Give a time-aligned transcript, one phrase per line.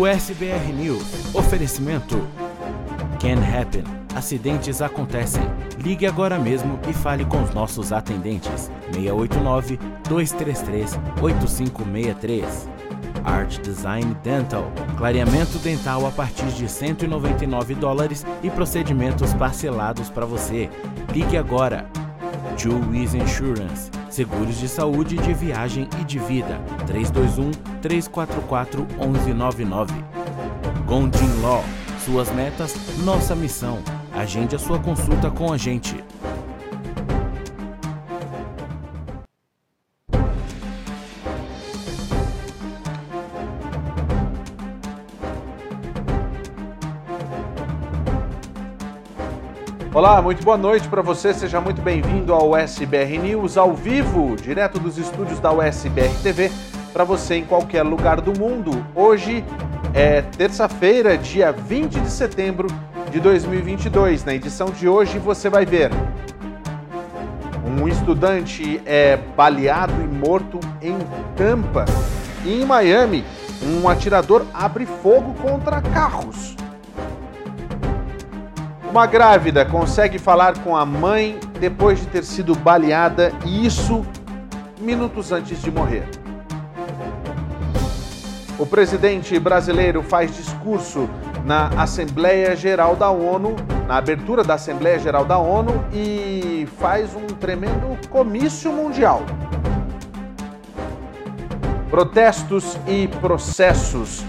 [0.00, 2.26] No SBR News, oferecimento
[3.20, 3.84] Can Happen.
[4.16, 5.42] Acidentes acontecem.
[5.78, 8.70] Ligue agora mesmo e fale com os nossos atendentes.
[8.94, 9.78] 689
[10.08, 12.68] 233 8563.
[13.26, 14.72] Art Design Dental.
[14.96, 20.70] Clareamento dental a partir de 199 dólares e procedimentos parcelados para você.
[21.12, 21.86] Ligue agora.
[22.56, 23.90] Juiz Insurance.
[24.08, 26.58] Seguros de saúde, de viagem e de vida.
[26.86, 29.92] 321 344 1199.
[30.86, 31.64] Gondin Law.
[32.04, 33.78] Suas metas, nossa missão.
[34.12, 36.02] Agende a sua consulta com a gente.
[49.92, 51.34] Olá, muito boa noite para você.
[51.34, 56.48] Seja muito bem-vindo ao USBR News ao vivo, direto dos estúdios da USBR TV,
[56.92, 58.84] para você em qualquer lugar do mundo.
[58.94, 59.44] Hoje
[59.94, 62.68] é terça-feira, dia 20 de setembro
[63.10, 64.24] de 2022.
[64.24, 65.90] Na edição de hoje você vai ver
[67.78, 70.98] um estudante é baleado e morto em
[71.36, 71.84] Tampa.
[72.44, 73.24] E em Miami,
[73.62, 76.56] um atirador abre fogo contra carros.
[78.90, 84.04] Uma grávida consegue falar com a mãe depois de ter sido baleada e isso
[84.80, 86.19] minutos antes de morrer.
[88.60, 91.08] O presidente brasileiro faz discurso
[91.46, 93.56] na Assembleia Geral da ONU,
[93.88, 99.22] na abertura da Assembleia Geral da ONU e faz um tremendo comício mundial.
[101.88, 104.22] Protestos e processos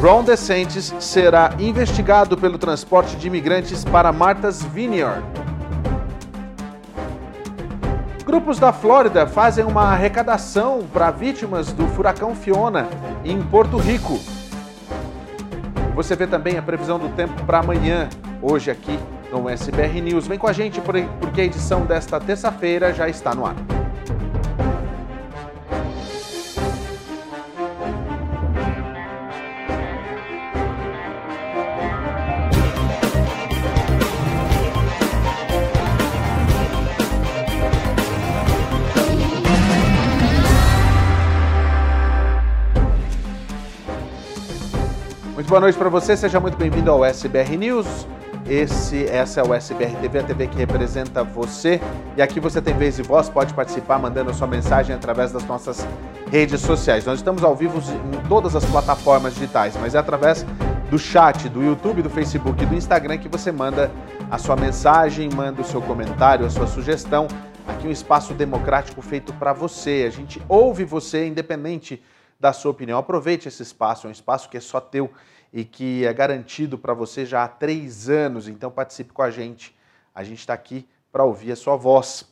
[0.00, 5.22] Ron DeSantis será investigado pelo transporte de imigrantes para Martha's Vineyard.
[8.24, 12.86] Grupos da Flórida fazem uma arrecadação para vítimas do furacão Fiona
[13.24, 14.20] em Porto Rico.
[15.96, 18.08] Você vê também a previsão do tempo para amanhã,
[18.40, 18.96] hoje aqui
[19.32, 20.28] no SBR News.
[20.28, 23.56] Vem com a gente porque a edição desta terça-feira já está no ar.
[45.52, 48.06] Boa noite para você, seja muito bem-vindo ao SBR News.
[48.48, 51.78] Esse, essa é o SBR TV, a TV que representa você.
[52.16, 55.44] E aqui você tem vez e voz, pode participar mandando a sua mensagem através das
[55.44, 55.86] nossas
[56.30, 57.04] redes sociais.
[57.04, 60.42] Nós estamos ao vivo em todas as plataformas digitais, mas é através
[60.90, 63.90] do chat, do YouTube, do Facebook e do Instagram que você manda
[64.30, 67.28] a sua mensagem, manda o seu comentário, a sua sugestão.
[67.68, 70.06] Aqui um espaço democrático feito para você.
[70.08, 72.02] A gente ouve você, independente
[72.40, 72.98] da sua opinião.
[72.98, 75.10] Aproveite esse espaço, é um espaço que é só teu
[75.52, 78.48] e que é garantido para você já há três anos.
[78.48, 79.76] Então participe com a gente.
[80.14, 82.30] A gente está aqui para ouvir a sua voz.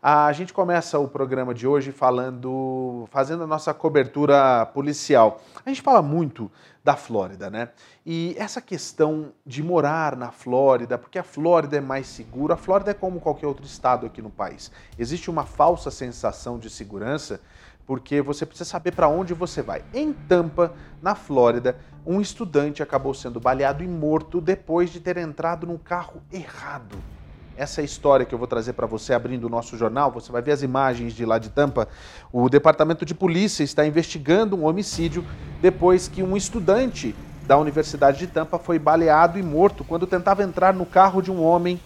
[0.00, 5.40] A gente começa o programa de hoje falando, fazendo a nossa cobertura policial.
[5.66, 6.50] A gente fala muito
[6.84, 7.70] da Flórida, né?
[8.06, 12.92] E essa questão de morar na Flórida, porque a Flórida é mais segura, a Flórida
[12.92, 14.70] é como qualquer outro estado aqui no país.
[14.96, 17.40] Existe uma falsa sensação de segurança
[17.88, 19.82] porque você precisa saber para onde você vai.
[19.94, 25.66] Em Tampa, na Flórida, um estudante acabou sendo baleado e morto depois de ter entrado
[25.66, 26.98] num carro errado.
[27.56, 30.12] Essa é história que eu vou trazer para você abrindo o nosso jornal.
[30.12, 31.88] Você vai ver as imagens de lá de Tampa.
[32.30, 35.24] O departamento de polícia está investigando um homicídio
[35.62, 37.16] depois que um estudante
[37.46, 41.42] da Universidade de Tampa foi baleado e morto quando tentava entrar no carro de um
[41.42, 41.80] homem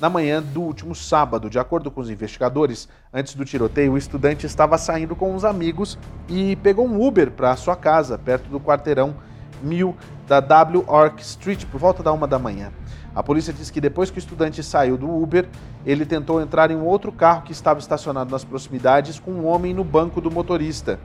[0.00, 1.50] na manhã do último sábado.
[1.50, 5.98] De acordo com os investigadores, antes do tiroteio, o estudante estava saindo com uns amigos
[6.28, 9.14] e pegou um Uber para sua casa, perto do quarteirão
[9.62, 9.94] 1000
[10.26, 12.72] da W Ark Street, por volta da uma da manhã.
[13.14, 15.48] A polícia diz que depois que o estudante saiu do Uber,
[15.84, 19.74] ele tentou entrar em um outro carro que estava estacionado nas proximidades com um homem
[19.74, 20.98] no banco do motorista.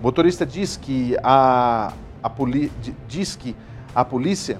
[0.00, 1.92] O motorista diz que a,
[2.22, 2.72] a poli,
[3.06, 3.54] diz que
[3.94, 4.58] a polícia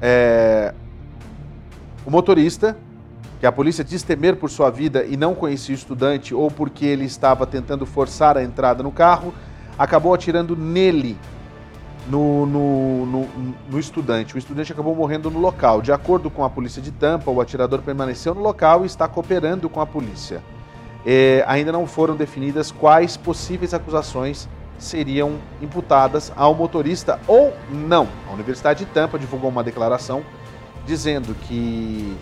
[0.00, 0.74] é,
[2.04, 2.76] o motorista,
[3.38, 6.84] que a polícia diz temer por sua vida e não conhecia o estudante ou porque
[6.84, 9.32] ele estava tentando forçar a entrada no carro,
[9.78, 11.16] acabou atirando nele,
[12.06, 13.28] no, no, no,
[13.70, 14.34] no, estudante.
[14.34, 15.80] O estudante acabou morrendo no local.
[15.80, 19.68] De acordo com a polícia de Tampa, o atirador permaneceu no local e está cooperando
[19.68, 20.42] com a polícia.
[21.06, 24.48] É, ainda não foram definidas quais possíveis acusações
[24.78, 28.08] seriam imputadas ao motorista ou não.
[28.28, 30.22] A Universidade de Tampa divulgou uma declaração
[30.86, 32.16] dizendo que,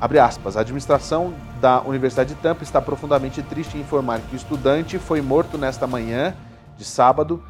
[0.00, 4.36] abre aspas, a administração da Universidade de Tampa está profundamente triste em informar que o
[4.36, 6.34] estudante foi morto nesta manhã
[6.76, 7.42] de sábado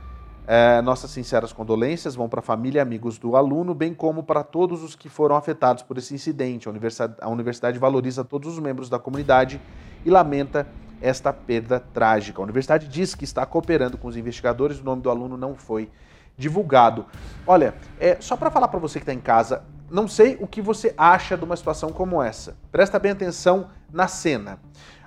[0.44, 4.42] É, nossas sinceras condolências vão para a família e amigos do aluno, bem como para
[4.42, 6.66] todos os que foram afetados por esse incidente.
[6.66, 9.60] A universidade, a universidade valoriza todos os membros da comunidade
[10.04, 10.66] e lamenta
[11.00, 12.40] esta perda trágica.
[12.40, 15.88] A universidade diz que está cooperando com os investigadores, o nome do aluno não foi
[16.36, 17.06] divulgado.
[17.46, 20.60] Olha, é, só para falar para você que está em casa, não sei o que
[20.60, 22.56] você acha de uma situação como essa.
[22.72, 24.58] Presta bem atenção na cena.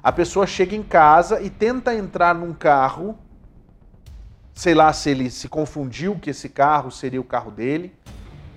[0.01, 3.17] A pessoa chega em casa e tenta entrar num carro
[4.55, 7.93] sei lá se ele se confundiu que esse carro seria o carro dele.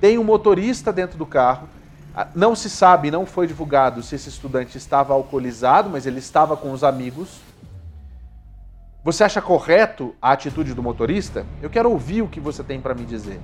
[0.01, 1.69] Tem um motorista dentro do carro.
[2.15, 6.57] Ah, não se sabe, não foi divulgado se esse estudante estava alcoolizado, mas ele estava
[6.57, 7.41] com os amigos.
[9.03, 11.45] Você acha correto a atitude do motorista?
[11.61, 13.41] Eu quero ouvir o que você tem para me dizer.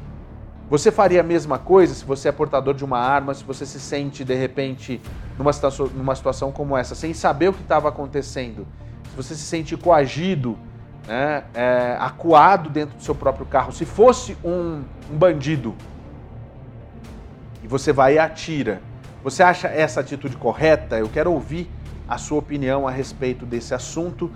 [0.71, 3.79] Você faria a mesma coisa se você é portador de uma arma, se você se
[3.79, 5.01] sente de repente
[5.39, 8.67] numa situação, numa situação como essa, sem saber o que estava acontecendo,
[9.11, 10.59] se você se sente coagido
[11.07, 14.83] né, é, acuado dentro do seu próprio carro, se fosse um,
[15.13, 15.75] um bandido
[17.63, 18.81] e você vai e atira,
[19.23, 20.99] você acha essa atitude correta?
[20.99, 21.71] Eu quero ouvir
[22.09, 24.31] a sua opinião a respeito desse assunto,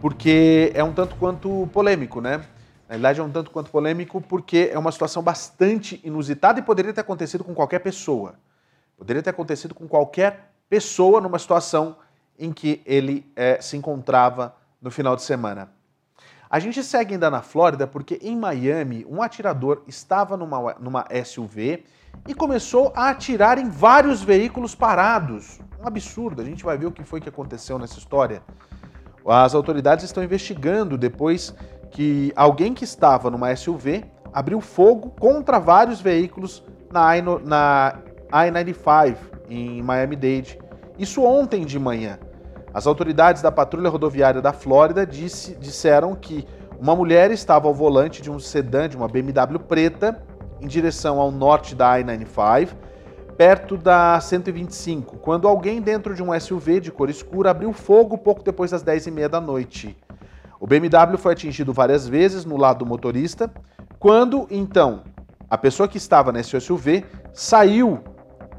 [0.00, 2.42] porque é um tanto quanto polêmico, né?
[2.94, 6.92] Na verdade, é um tanto quanto polêmico porque é uma situação bastante inusitada e poderia
[6.92, 8.36] ter acontecido com qualquer pessoa.
[8.96, 11.96] Poderia ter acontecido com qualquer pessoa numa situação
[12.38, 15.72] em que ele é, se encontrava no final de semana.
[16.48, 21.84] A gente segue ainda na Flórida porque em Miami um atirador estava numa, numa SUV
[22.28, 25.58] e começou a atirar em vários veículos parados.
[25.82, 28.40] Um absurdo, a gente vai ver o que foi que aconteceu nessa história.
[29.26, 31.54] As autoridades estão investigando depois
[31.94, 39.16] que alguém que estava numa SUV abriu fogo contra vários veículos na I-95
[39.48, 40.58] em Miami-Dade.
[40.98, 42.18] Isso ontem de manhã.
[42.74, 46.44] As autoridades da Patrulha Rodoviária da Flórida disse, disseram que
[46.80, 50.20] uma mulher estava ao volante de um sedã de uma BMW preta
[50.60, 52.70] em direção ao norte da I-95,
[53.36, 58.42] perto da 125, quando alguém dentro de um SUV de cor escura abriu fogo pouco
[58.42, 59.96] depois das 10h30 da noite.
[60.64, 63.52] O BMW foi atingido várias vezes no lado do motorista,
[63.98, 65.02] quando então
[65.50, 68.00] a pessoa que estava nesse SUV saiu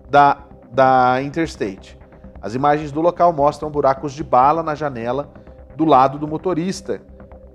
[0.08, 0.38] da,
[0.72, 1.98] da Interstate.
[2.40, 5.34] As imagens do local mostram buracos de bala na janela
[5.76, 7.02] do lado do motorista,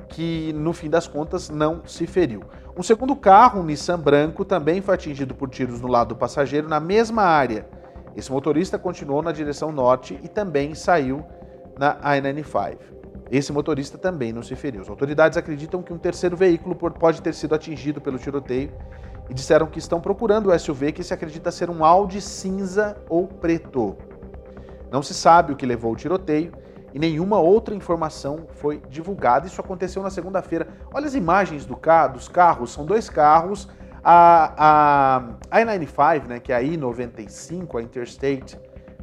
[0.08, 2.42] que no fim das contas não se feriu.
[2.76, 6.68] Um segundo carro, um Nissan branco, também foi atingido por tiros no lado do passageiro
[6.68, 7.68] na mesma área.
[8.16, 11.24] Esse motorista continuou na direção norte e também saiu
[11.78, 12.99] na I-95.
[13.30, 14.80] Esse motorista também não se feriu.
[14.80, 18.72] As autoridades acreditam que um terceiro veículo pode ter sido atingido pelo tiroteio
[19.28, 23.28] e disseram que estão procurando o SUV que se acredita ser um Audi cinza ou
[23.28, 23.96] preto.
[24.90, 26.52] Não se sabe o que levou o tiroteio
[26.92, 29.46] e nenhuma outra informação foi divulgada.
[29.46, 30.66] Isso aconteceu na segunda-feira.
[30.92, 31.78] Olha as imagens do
[32.12, 33.68] dos carros, são dois carros.
[34.02, 38.58] A, a I-95, né, que é a I-95, a Interstate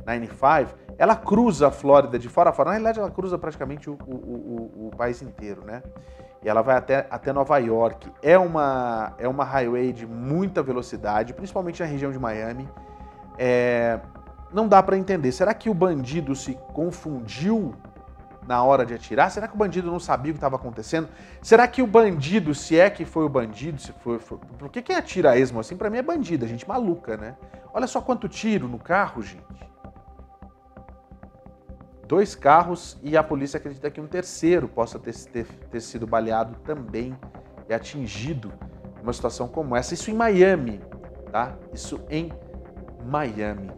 [0.05, 2.69] 95, ela cruza a Flórida de fora a fora.
[2.69, 5.83] Na realidade, ela cruza praticamente o, o, o, o país inteiro, né?
[6.43, 8.11] E ela vai até, até Nova York.
[8.21, 12.67] É uma, é uma highway de muita velocidade, principalmente na região de Miami.
[13.37, 13.99] É,
[14.51, 15.31] não dá para entender.
[15.31, 17.75] Será que o bandido se confundiu
[18.47, 19.29] na hora de atirar?
[19.29, 21.09] Será que o bandido não sabia o que estava acontecendo?
[21.41, 24.37] Será que o bandido, se é que foi o bandido, se foi, foi...
[24.57, 27.35] por que quem atira esmo assim para mim é bandido, é gente maluca, né?
[27.73, 29.43] Olha só quanto tiro no carro, gente.
[32.07, 36.55] Dois carros e a polícia acredita que um terceiro possa ter, ter, ter sido baleado
[36.63, 37.17] também
[37.67, 38.53] e atingido
[39.01, 39.93] numa situação como essa.
[39.93, 40.79] Isso em Miami,
[41.31, 41.57] tá?
[41.73, 42.31] Isso em
[43.05, 43.71] Miami.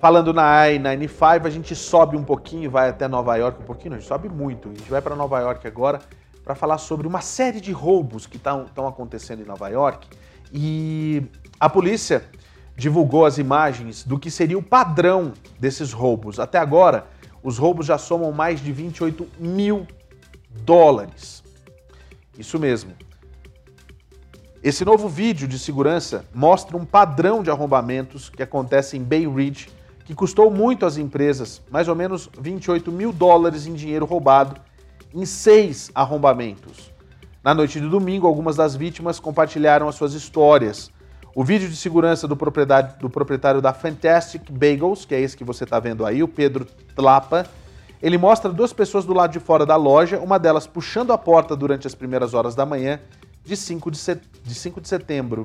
[0.00, 3.98] Falando na I-95, a gente sobe um pouquinho, vai até Nova York um pouquinho, a
[3.98, 4.68] gente sobe muito.
[4.68, 6.00] A gente vai para Nova York agora
[6.42, 10.08] para falar sobre uma série de roubos que estão acontecendo em Nova York.
[10.52, 11.22] E
[11.60, 12.24] a polícia
[12.80, 16.40] divulgou as imagens do que seria o padrão desses roubos.
[16.40, 17.06] Até agora,
[17.42, 19.86] os roubos já somam mais de 28 mil
[20.64, 21.44] dólares.
[22.38, 22.92] Isso mesmo.
[24.62, 29.68] Esse novo vídeo de segurança mostra um padrão de arrombamentos que acontece em Bay Ridge,
[30.06, 34.58] que custou muito às empresas, mais ou menos 28 mil dólares em dinheiro roubado,
[35.14, 36.90] em seis arrombamentos.
[37.44, 40.90] Na noite de domingo, algumas das vítimas compartilharam as suas histórias.
[41.34, 45.44] O vídeo de segurança do proprietário, do proprietário da Fantastic Bagels, que é esse que
[45.44, 46.64] você está vendo aí, o Pedro
[46.96, 47.46] Tlapa,
[48.02, 51.54] ele mostra duas pessoas do lado de fora da loja, uma delas puxando a porta
[51.54, 52.98] durante as primeiras horas da manhã
[53.44, 54.20] de 5 de, set...
[54.42, 55.44] de, 5 de setembro.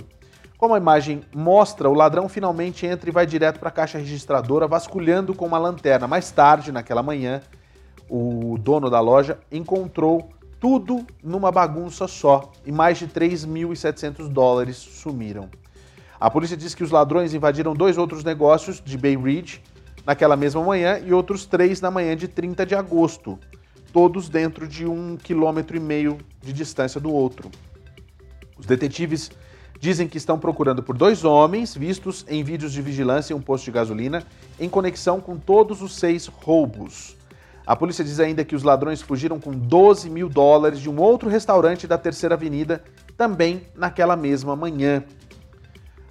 [0.57, 4.67] Como a imagem mostra, o ladrão finalmente entra e vai direto para a caixa registradora,
[4.67, 6.07] vasculhando com uma lanterna.
[6.07, 7.41] Mais tarde, naquela manhã,
[8.09, 15.49] o dono da loja encontrou Tudo numa bagunça só e mais de 3.700 dólares sumiram.
[16.19, 19.61] A polícia diz que os ladrões invadiram dois outros negócios de Bay Ridge
[20.05, 23.39] naquela mesma manhã e outros três na manhã de 30 de agosto,
[23.91, 27.49] todos dentro de um quilômetro e meio de distância do outro.
[28.57, 29.31] Os detetives
[29.79, 33.65] dizem que estão procurando por dois homens vistos em vídeos de vigilância em um posto
[33.65, 34.23] de gasolina
[34.59, 37.17] em conexão com todos os seis roubos.
[37.67, 41.27] A polícia diz ainda que os ladrões fugiram com 12 mil dólares de um outro
[41.27, 42.83] restaurante da Terceira Avenida,
[43.17, 45.03] também naquela mesma manhã.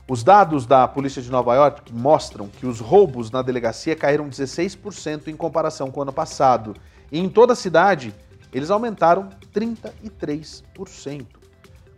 [0.06, 5.28] Os dados da polícia de Nova York mostram que os roubos na delegacia caíram 16%
[5.28, 6.76] em comparação com o ano passado.
[7.10, 8.14] E em toda a cidade,
[8.52, 11.24] eles aumentaram 33%.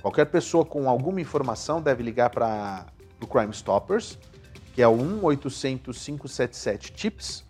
[0.00, 2.86] Qualquer pessoa com alguma informação deve ligar para
[3.20, 4.16] o Crime Stoppers,
[4.72, 7.44] que é o 1-800-577-TIPS.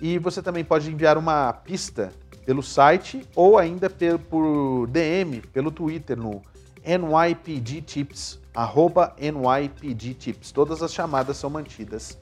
[0.00, 2.12] E você também pode enviar uma pista
[2.46, 6.40] pelo site ou ainda por DM, pelo Twitter, no
[6.84, 10.50] NYPD Tips arroba NYPD Tips.
[10.50, 12.18] Todas as chamadas são mantidas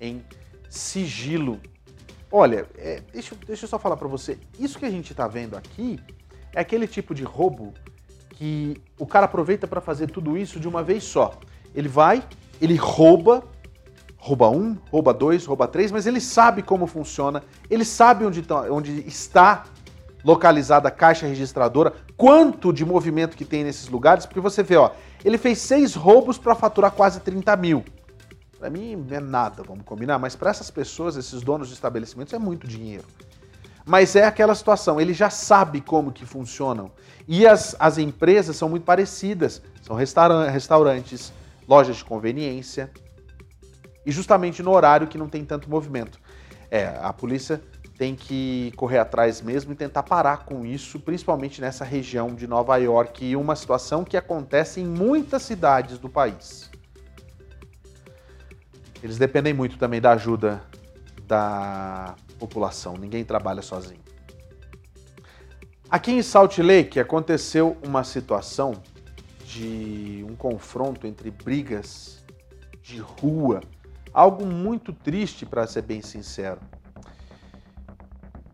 [0.00, 0.24] em
[0.68, 1.60] sigilo.
[2.30, 5.56] Olha, é, deixa, deixa eu só falar para você, isso que a gente está vendo
[5.56, 5.98] aqui
[6.54, 7.74] é aquele tipo de roubo
[8.30, 11.32] que o cara aproveita para fazer tudo isso de uma vez só.
[11.74, 12.22] Ele vai,
[12.62, 13.42] ele rouba,
[14.16, 18.60] rouba um, rouba dois, rouba três, mas ele sabe como funciona, ele sabe onde, tá,
[18.70, 19.64] onde está
[20.22, 24.92] localizada a caixa registradora, quanto de movimento que tem nesses lugares, porque você vê, ó,
[25.24, 27.84] ele fez seis roubos para faturar quase 30 mil.
[28.58, 32.38] Para mim é nada, vamos combinar, mas para essas pessoas, esses donos de estabelecimentos, é
[32.38, 33.04] muito dinheiro.
[33.84, 36.92] Mas é aquela situação, ele já sabe como que funcionam.
[37.26, 39.62] E as, as empresas são muito parecidas.
[39.82, 41.32] São restaurantes,
[41.66, 42.90] lojas de conveniência.
[44.04, 46.20] E justamente no horário que não tem tanto movimento.
[46.70, 47.60] É, a polícia
[48.00, 52.74] tem que correr atrás mesmo e tentar parar com isso, principalmente nessa região de Nova
[52.78, 56.70] York, e uma situação que acontece em muitas cidades do país.
[59.02, 60.62] Eles dependem muito também da ajuda
[61.26, 64.00] da população, ninguém trabalha sozinho.
[65.90, 68.82] Aqui em Salt Lake aconteceu uma situação
[69.44, 72.24] de um confronto entre brigas
[72.82, 73.60] de rua,
[74.10, 76.62] algo muito triste para ser bem sincero.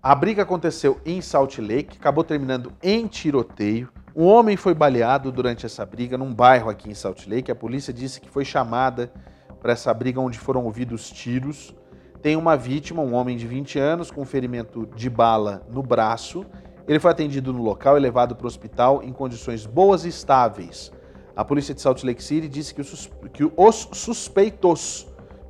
[0.08, 3.88] A briga aconteceu em Salt Lake, acabou terminando em tiroteio.
[4.14, 7.50] Um homem foi baleado durante essa briga num bairro aqui em Salt Lake.
[7.50, 9.12] A polícia disse que foi chamada
[9.60, 11.74] para essa briga onde foram ouvidos tiros.
[12.22, 16.46] Tem uma vítima, um homem de 20 anos, com ferimento de bala no braço.
[16.86, 20.92] Ele foi atendido no local e levado para o hospital em condições boas e estáveis.
[21.34, 25.08] A polícia de Salt Lake City disse que os, que os suspeitos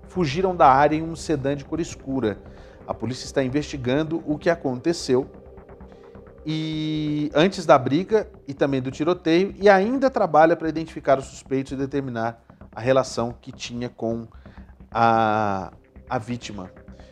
[0.09, 2.39] fugiram da área em um sedã de cor escura.
[2.87, 5.29] A polícia está investigando o que aconteceu
[6.49, 11.73] e antes da briga e também do tiroteio e ainda trabalha para identificar os suspeitos
[11.73, 12.41] e determinar
[12.73, 14.29] a relação que tinha com
[14.93, 15.73] a,
[16.09, 16.71] a vítima.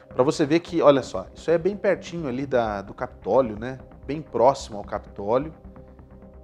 [0.09, 3.79] Para você ver que, olha só, isso é bem pertinho ali da, do Capitólio, né?
[4.07, 5.53] Bem próximo ao Capitólio.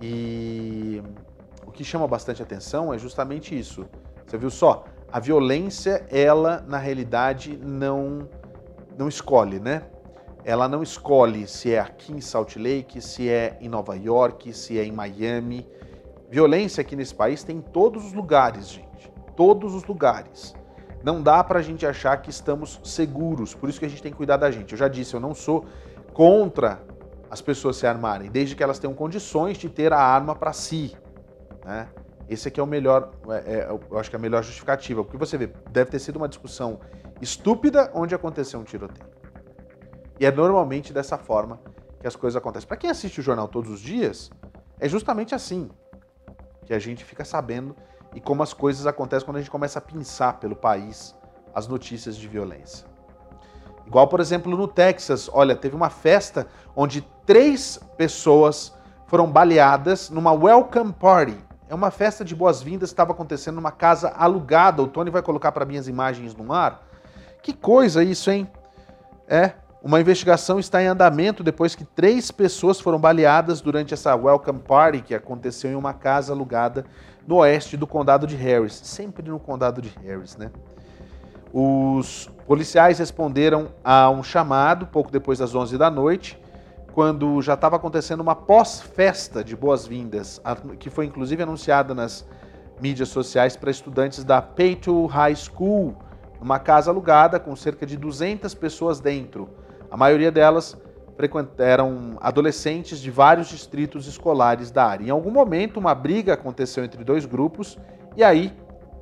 [0.02, 1.00] E
[1.64, 3.86] o que chama bastante atenção é justamente isso.
[4.26, 4.84] Você viu só?
[5.12, 8.28] A violência, ela na realidade não
[8.98, 9.82] não escolhe, né?
[10.44, 14.78] Ela não escolhe se é aqui em Salt Lake, se é em Nova York, se
[14.78, 15.68] é em Miami.
[16.30, 19.12] Violência aqui nesse país tem em todos os lugares, gente.
[19.36, 20.54] Todos os lugares.
[21.02, 24.12] Não dá para a gente achar que estamos seguros, por isso que a gente tem
[24.12, 24.72] que cuidar da gente.
[24.72, 25.64] Eu já disse, eu não sou
[26.12, 26.82] contra
[27.30, 30.94] as pessoas se armarem, desde que elas tenham condições de ter a arma para si.
[31.64, 31.88] Né?
[32.28, 35.16] Esse aqui é o melhor, é, é, eu acho que é a melhor justificativa, porque
[35.16, 36.80] você vê, deve ter sido uma discussão
[37.20, 39.08] estúpida onde aconteceu um tiroteio.
[40.18, 41.60] E é normalmente dessa forma
[42.00, 42.68] que as coisas acontecem.
[42.68, 44.30] Para quem assiste o jornal todos os dias,
[44.78, 45.70] é justamente assim
[46.64, 47.74] que a gente fica sabendo
[48.14, 51.14] e como as coisas acontecem quando a gente começa a pensar pelo país
[51.54, 52.86] as notícias de violência.
[53.86, 56.46] Igual, por exemplo, no Texas, olha, teve uma festa
[56.76, 58.72] onde três pessoas
[59.06, 61.36] foram baleadas numa welcome party.
[61.68, 64.82] É uma festa de boas-vindas que estava acontecendo numa casa alugada.
[64.82, 66.86] O Tony vai colocar para mim as imagens no ar.
[67.42, 68.48] Que coisa isso, hein?
[69.26, 74.58] É, uma investigação está em andamento depois que três pessoas foram baleadas durante essa welcome
[74.60, 76.84] party que aconteceu em uma casa alugada
[77.26, 78.74] no oeste do condado de Harris.
[78.74, 80.50] Sempre no condado de Harris, né?
[81.52, 86.38] Os policiais responderam a um chamado pouco depois das 11 da noite,
[86.92, 90.40] quando já estava acontecendo uma pós-festa de boas-vindas,
[90.78, 92.26] que foi inclusive anunciada nas
[92.80, 95.96] mídias sociais para estudantes da Peyto High School,
[96.40, 99.48] uma casa alugada com cerca de 200 pessoas dentro.
[99.90, 100.76] A maioria delas
[101.58, 105.04] eram adolescentes de vários distritos escolares da área.
[105.04, 107.78] Em algum momento, uma briga aconteceu entre dois grupos
[108.16, 108.56] e aí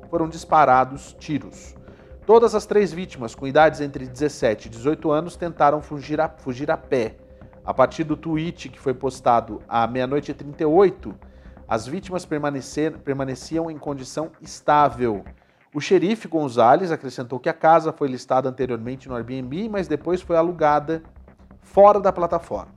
[0.09, 1.75] foram disparados tiros.
[2.25, 6.69] Todas as três vítimas, com idades entre 17 e 18 anos, tentaram fugir a, fugir
[6.69, 7.15] a pé.
[7.63, 11.15] A partir do tweet que foi postado à meia-noite e 38,
[11.67, 15.23] as vítimas permaneciam em condição estável.
[15.71, 20.35] O xerife Gonzalez acrescentou que a casa foi listada anteriormente no Airbnb, mas depois foi
[20.35, 21.03] alugada
[21.61, 22.73] fora da plataforma.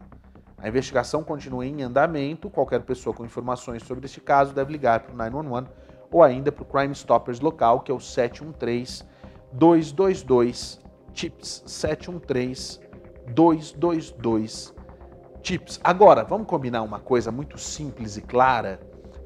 [0.59, 2.51] A investigação continua em andamento.
[2.51, 5.69] Qualquer pessoa com informações sobre este caso deve ligar para o 911
[6.11, 9.05] ou ainda para o Crime Stoppers local, que é o 713
[9.53, 10.79] 222
[11.15, 12.79] TIPS 713
[13.29, 14.75] 222
[15.41, 15.81] TIPS.
[15.83, 18.79] Agora, vamos combinar uma coisa muito simples e clara.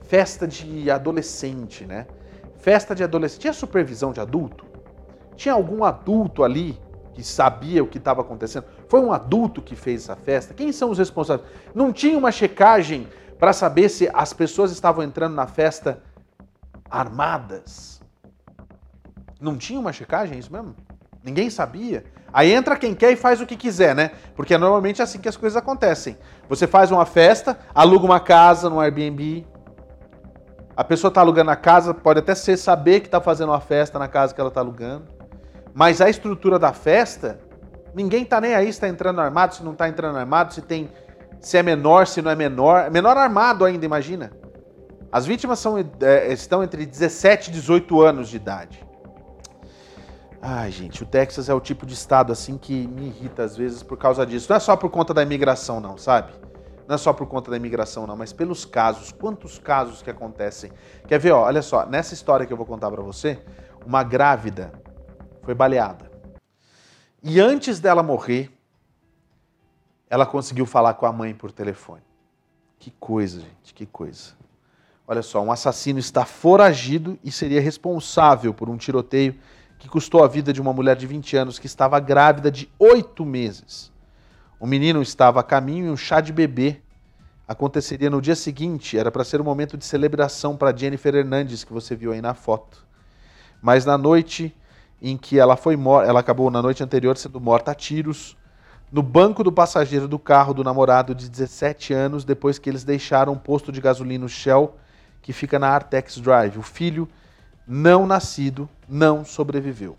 [0.03, 2.07] Festa de adolescente, né?
[2.67, 3.43] Festa de adolescente.
[3.43, 4.67] Tinha supervisão de adulto?
[5.37, 6.77] Tinha algum adulto ali
[7.15, 8.65] que sabia o que estava acontecendo?
[8.89, 10.53] Foi um adulto que fez essa festa?
[10.53, 11.49] Quem são os responsáveis?
[11.73, 13.07] Não tinha uma checagem
[13.39, 16.03] para saber se as pessoas estavam entrando na festa
[16.91, 18.03] armadas?
[19.41, 20.75] Não tinha uma checagem, é isso mesmo?
[21.23, 22.05] Ninguém sabia?
[22.33, 24.11] Aí entra quem quer e faz o que quiser, né?
[24.35, 26.19] Porque é normalmente assim que as coisas acontecem.
[26.49, 29.47] Você faz uma festa, aluga uma casa no Airbnb.
[30.77, 33.99] A pessoa está alugando a casa, pode até ser saber que está fazendo uma festa
[33.99, 35.07] na casa que ela está alugando.
[35.73, 37.41] Mas a estrutura da festa,
[37.95, 40.91] ninguém está nem aí se está entrando armado, se não está entrando armado, se tem,
[41.41, 42.87] se é menor, se não é menor.
[42.87, 44.33] É menor armado ainda, imagina.
[45.11, 48.87] As vítimas são, é, estão entre 17 e 18 anos de idade.
[50.43, 53.83] Ai, gente, o Texas é o tipo de estado assim que me irrita às vezes
[53.83, 54.47] por causa disso.
[54.51, 56.33] Não é só por conta da imigração, não, sabe?
[56.87, 59.13] Não é só por conta da imigração, não, mas pelos casos.
[59.13, 60.71] Quantos casos que acontecem?
[61.09, 63.43] Quer ver, ó, olha só, nessa história que eu vou contar para você,
[63.85, 64.73] uma grávida
[65.43, 66.11] foi baleada.
[67.23, 68.51] E antes dela morrer,
[70.09, 72.03] ela conseguiu falar com a mãe por telefone.
[72.79, 74.35] Que coisa, gente, que coisa.
[75.09, 79.37] Olha só, um assassino está foragido e seria responsável por um tiroteio
[79.79, 83.25] que custou a vida de uma mulher de 20 anos que estava grávida de oito
[83.25, 83.93] meses.
[84.59, 86.81] O menino estava a caminho e um chá de bebê
[87.47, 88.97] aconteceria no dia seguinte.
[88.97, 92.33] Era para ser um momento de celebração para Jennifer Hernandes, que você viu aí na
[92.33, 92.87] foto.
[93.61, 94.55] Mas na noite
[95.01, 98.37] em que ela foi morta, ela acabou na noite anterior sendo morta a tiros
[98.91, 103.33] no banco do passageiro do carro do namorado de 17 anos, depois que eles deixaram
[103.33, 104.75] um posto de gasolina Shell
[105.21, 106.57] que fica na Artex Drive.
[106.57, 107.09] O filho
[107.67, 109.97] não nascido, não sobreviveu.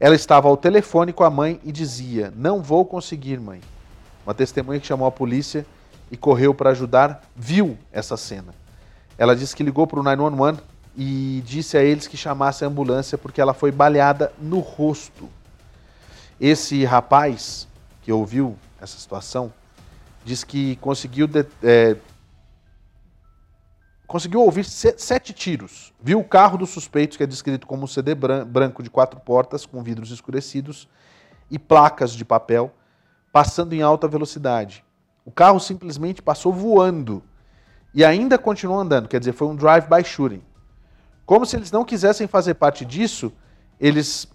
[0.00, 3.60] Ela estava ao telefone com a mãe e dizia: Não vou conseguir, mãe.
[4.24, 5.66] Uma testemunha que chamou a polícia
[6.10, 8.54] e correu para ajudar viu essa cena.
[9.18, 10.60] Ela disse que ligou para o 911
[10.96, 15.28] e disse a eles que chamassem a ambulância porque ela foi baleada no rosto.
[16.40, 17.68] Esse rapaz
[18.02, 19.52] que ouviu essa situação
[20.24, 21.28] disse que conseguiu
[21.62, 21.96] é,
[24.10, 25.92] conseguiu ouvir sete tiros.
[26.02, 29.64] Viu o carro dos suspeitos, que é descrito como um CD branco de quatro portas,
[29.64, 30.88] com vidros escurecidos
[31.48, 32.74] e placas de papel,
[33.32, 34.84] passando em alta velocidade.
[35.24, 37.22] O carro simplesmente passou voando
[37.94, 40.42] e ainda continuou andando, quer dizer, foi um drive-by shooting.
[41.24, 43.32] Como se eles não quisessem fazer parte disso,
[43.78, 44.26] eles,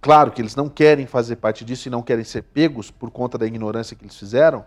[0.00, 3.36] claro que eles não querem fazer parte disso e não querem ser pegos por conta
[3.36, 4.64] da ignorância que eles fizeram,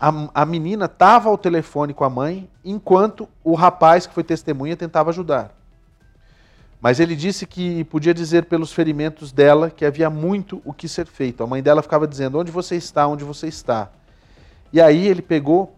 [0.00, 4.76] a, a menina estava ao telefone com a mãe enquanto o rapaz que foi testemunha
[4.76, 5.52] tentava ajudar.
[6.80, 11.06] Mas ele disse que podia dizer pelos ferimentos dela que havia muito o que ser
[11.06, 11.42] feito.
[11.42, 13.08] A mãe dela ficava dizendo: Onde você está?
[13.08, 13.90] Onde você está?
[14.72, 15.74] E aí ele pegou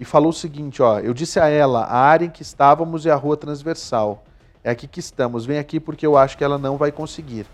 [0.00, 3.10] e falou o seguinte: Ó, eu disse a ela a área em que estávamos é
[3.12, 4.24] a rua transversal.
[4.64, 5.46] É aqui que estamos.
[5.46, 7.46] Vem aqui porque eu acho que ela não vai conseguir.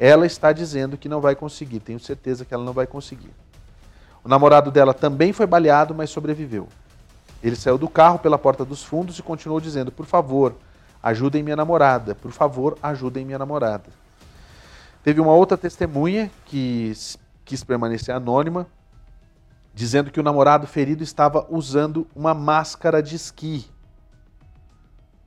[0.00, 1.78] Ela está dizendo que não vai conseguir.
[1.78, 3.30] Tenho certeza que ela não vai conseguir.
[4.24, 6.68] O namorado dela também foi baleado, mas sobreviveu.
[7.42, 10.54] Ele saiu do carro pela porta dos fundos e continuou dizendo: Por favor,
[11.02, 12.14] ajudem minha namorada.
[12.14, 13.84] Por favor, ajudem minha namorada.
[15.02, 16.92] Teve uma outra testemunha que
[17.44, 18.66] quis permanecer anônima,
[19.74, 23.66] dizendo que o namorado ferido estava usando uma máscara de esqui.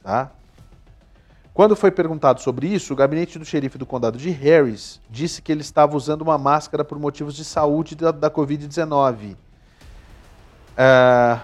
[0.03, 0.31] Tá?
[1.53, 5.51] Quando foi perguntado sobre isso, o gabinete do xerife do condado de Harris disse que
[5.51, 9.35] ele estava usando uma máscara por motivos de saúde da, da Covid-19.
[10.75, 11.39] É,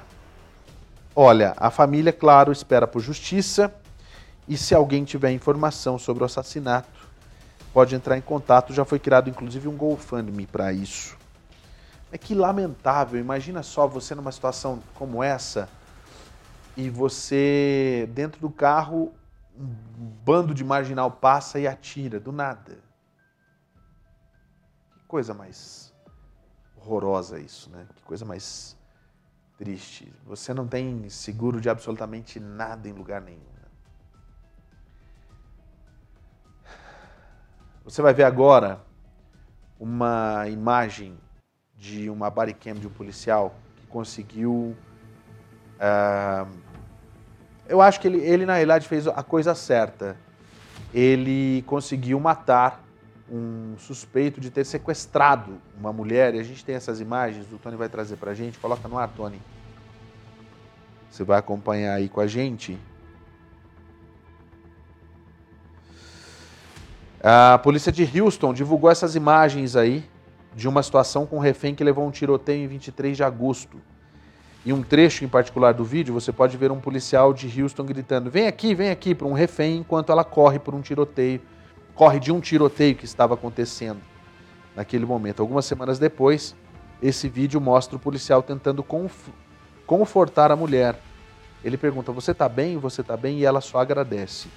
[1.15, 3.71] olha, a família, claro, espera por justiça
[4.47, 7.07] e se alguém tiver informação sobre o assassinato,
[7.71, 8.73] pode entrar em contato.
[8.73, 11.15] Já foi criado, inclusive, um GoFundMe para isso.
[12.11, 15.69] É que lamentável, imagina só você numa situação como essa
[16.75, 19.13] e você dentro do carro
[19.59, 19.65] um
[20.23, 22.77] bando de marginal passa e atira, do nada.
[24.93, 25.93] Que coisa mais
[26.77, 27.85] horrorosa isso, né?
[27.95, 28.77] Que coisa mais
[29.57, 30.11] triste.
[30.25, 33.39] Você não tem seguro de absolutamente nada em lugar nenhum.
[33.39, 33.67] Né?
[37.83, 38.81] Você vai ver agora
[39.77, 41.17] uma imagem
[41.75, 44.77] de uma bodycam de um policial que conseguiu.
[45.75, 46.68] Uh,
[47.69, 50.17] eu acho que ele, ele, na realidade, fez a coisa certa.
[50.93, 52.83] Ele conseguiu matar
[53.31, 57.77] um suspeito de ter sequestrado uma mulher, e a gente tem essas imagens, o Tony
[57.77, 59.39] vai trazer pra gente, coloca no ar, Tony.
[61.09, 62.77] Você vai acompanhar aí com a gente.
[67.21, 70.09] A polícia de Houston divulgou essas imagens aí
[70.55, 73.79] de uma situação com um refém que levou um tiroteio em 23 de agosto.
[74.65, 78.29] Em um trecho em particular do vídeo, você pode ver um policial de Houston gritando:
[78.29, 81.41] "Vem aqui, vem aqui" para um refém enquanto ela corre por um tiroteio
[81.99, 83.99] corre de um tiroteio que estava acontecendo
[84.73, 85.41] naquele momento.
[85.41, 86.55] Algumas semanas depois,
[87.03, 89.27] esse vídeo mostra o policial tentando conf
[89.85, 90.97] confortar a mulher.
[91.61, 92.77] Ele pergunta: Você está bem?
[92.77, 93.39] Você está bem?
[93.39, 94.47] E ela só agradece.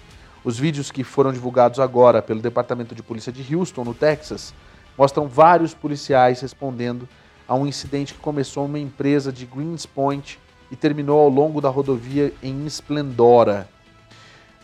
[0.45, 4.55] Os vídeos que foram divulgados agora pelo Departamento de Polícia de Houston, no Texas,
[4.97, 7.09] mostram vários policiais respondendo
[7.53, 10.38] a um incidente que começou uma empresa de Greenspoint
[10.71, 13.69] e terminou ao longo da rodovia em Splendora.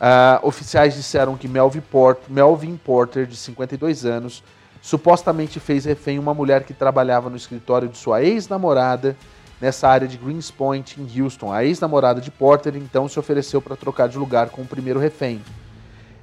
[0.00, 4.42] Uh, oficiais disseram que Melvin, Port, Melvin Porter, de 52 anos,
[4.80, 9.14] supostamente fez refém uma mulher que trabalhava no escritório de sua ex-namorada
[9.60, 11.52] nessa área de Greenspoint, em Houston.
[11.52, 15.42] A ex-namorada de Porter então se ofereceu para trocar de lugar com o primeiro refém.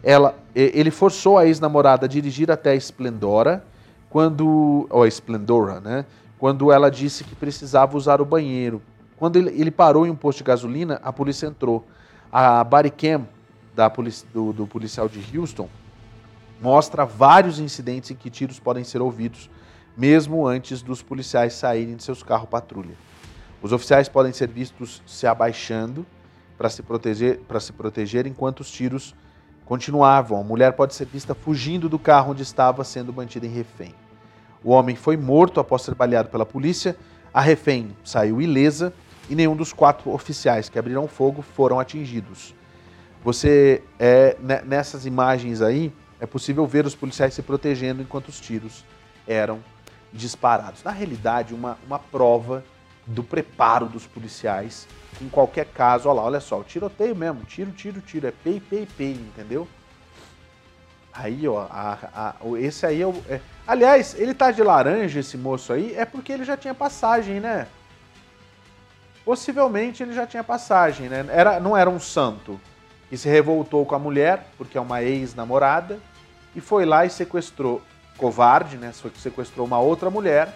[0.01, 3.63] Ela, ele forçou a ex-namorada a dirigir até a Splendora,
[4.09, 6.05] quando, ou a Splendora, né?
[6.37, 8.81] Quando ela disse que precisava usar o banheiro.
[9.17, 11.85] Quando ele, parou em um posto de gasolina, a polícia entrou.
[12.31, 13.27] A bodycam
[13.73, 13.87] da
[14.33, 15.69] do, do policial de Houston
[16.61, 19.49] mostra vários incidentes em que tiros podem ser ouvidos,
[19.95, 22.95] mesmo antes dos policiais saírem de seus carros patrulha.
[23.61, 26.05] Os oficiais podem ser vistos se abaixando
[26.57, 29.15] para se proteger, para se proteger enquanto os tiros
[29.65, 30.39] continuavam.
[30.39, 33.93] A mulher pode ser vista fugindo do carro onde estava sendo mantida em refém.
[34.65, 36.97] O homem foi morto após ser baleado pela polícia.
[37.31, 38.91] A refém saiu ilesa
[39.29, 42.55] e nenhum dos quatro oficiais que abriram fogo foram atingidos.
[43.23, 48.83] Você é nessas imagens aí é possível ver os policiais se protegendo enquanto os tiros
[49.27, 49.59] eram
[50.11, 50.83] disparados.
[50.83, 52.63] Na realidade, uma, uma prova
[53.05, 54.87] do preparo dos policiais.
[55.21, 58.59] Em qualquer caso, olha lá, olha só, o tiroteio mesmo, tiro, tiro, tiro, é pei,
[58.59, 59.67] pei, pei, entendeu?
[61.17, 63.15] Aí, ó, a, a, esse aí é o.
[63.29, 67.39] É, aliás, ele tá de laranja, esse moço aí, é porque ele já tinha passagem,
[67.39, 67.67] né?
[69.23, 71.25] Possivelmente ele já tinha passagem, né?
[71.29, 72.59] Era, não era um santo
[73.09, 75.99] que se revoltou com a mulher, porque é uma ex-namorada,
[76.53, 77.81] e foi lá e sequestrou,
[78.17, 78.91] covarde, né?
[79.15, 80.53] Sequestrou uma outra mulher,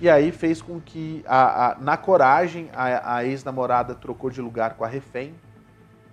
[0.00, 4.74] e aí fez com que, a, a na coragem, a, a ex-namorada trocou de lugar
[4.74, 5.34] com a refém,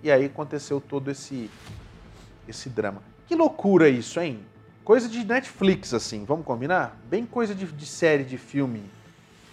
[0.02, 1.52] e aí aconteceu todo esse,
[2.48, 3.09] esse drama.
[3.30, 4.40] Que loucura isso, hein?
[4.84, 6.98] Coisa de Netflix, assim, vamos combinar?
[7.08, 8.82] Bem coisa de, de série, de filme.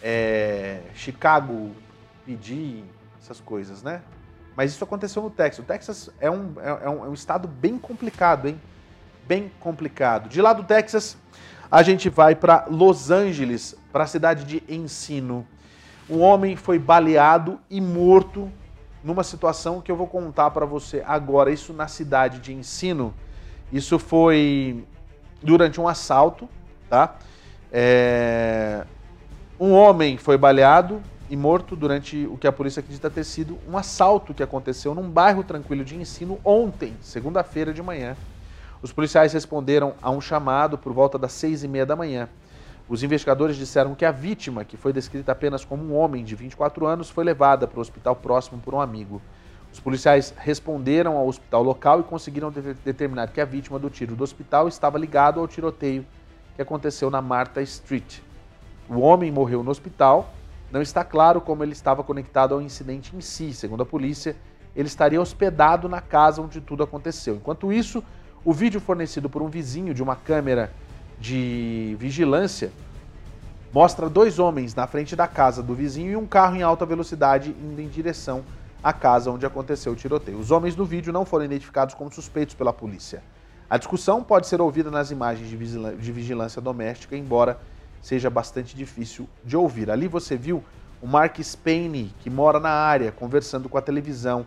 [0.03, 1.73] É, Chicago
[2.25, 2.83] PD,
[3.21, 4.01] essas coisas, né?
[4.57, 5.63] Mas isso aconteceu no Texas.
[5.63, 8.59] O Texas é um, é, é um, é um estado bem complicado, hein?
[9.29, 10.31] Bem complicado.
[10.31, 11.19] De lá do Texas,
[11.71, 15.47] a gente vai para Los Angeles, para a cidade de Ensino.
[16.09, 18.51] Um homem foi baleado e morto
[19.05, 21.51] numa situação que eu vou contar para você agora.
[21.51, 23.13] Isso na cidade de Ensino.
[23.73, 24.85] Isso foi
[25.43, 26.49] durante um assalto,
[26.89, 27.17] tá?
[27.73, 28.85] É...
[29.59, 33.77] Um homem foi baleado, e morto durante o que a polícia acredita ter sido um
[33.77, 38.17] assalto que aconteceu num bairro tranquilo de ensino ontem, segunda-feira de manhã.
[38.81, 42.29] Os policiais responderam a um chamado por volta das seis e meia da manhã.
[42.89, 46.87] Os investigadores disseram que a vítima, que foi descrita apenas como um homem de 24
[46.87, 49.21] anos, foi levada para o hospital próximo por um amigo.
[49.77, 54.17] Os policiais responderam ao hospital local e conseguiram de determinar que a vítima do tiro
[54.17, 56.03] do hospital estava ligada ao tiroteio
[56.55, 58.21] que aconteceu na Martha Street.
[58.89, 60.33] O homem morreu no hospital
[60.73, 63.53] não está claro como ele estava conectado ao incidente em si.
[63.53, 64.35] Segundo a polícia,
[64.75, 67.35] ele estaria hospedado na casa onde tudo aconteceu.
[67.37, 68.03] Enquanto isso,
[68.47, 70.73] o vídeo fornecido por um vizinho de uma câmera
[71.21, 72.73] de vigilância
[73.75, 77.51] mostra dois homens na frente da casa do vizinho e um carro em alta velocidade
[77.51, 78.43] indo em direção
[78.87, 80.39] à casa onde aconteceu o tiroteio.
[80.39, 83.21] Os homens do vídeo não foram identificados como suspeitos pela polícia.
[83.69, 87.59] A discussão pode ser ouvida nas imagens de vigilância doméstica, embora
[88.01, 89.91] seja bastante difícil de ouvir.
[89.91, 90.63] Ali você viu
[91.03, 94.47] o Mark Spain, que mora na área, conversando com a televisão.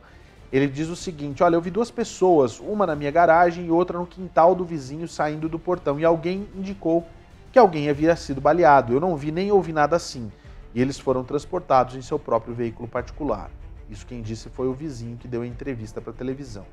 [0.54, 4.00] Ele diz o seguinte: Olha, eu vi duas pessoas, uma na minha garagem e outra
[4.00, 7.06] no quintal do vizinho saindo do portão, e alguém indicou
[7.52, 8.94] que alguém havia sido baleado.
[8.94, 10.32] Eu não vi nem ouvi nada assim.
[10.74, 13.52] E eles foram transportados em seu próprio veículo particular.
[13.90, 16.66] Isso quem disse foi o vizinho que deu a entrevista para a televisão.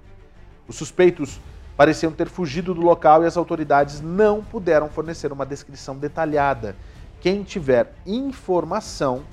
[0.69, 1.41] Os suspeitos
[1.77, 6.77] pareciam ter fugido do local e as autoridades não puderam fornecer uma descrição detalhada.
[7.21, 9.25] Quem tiver informação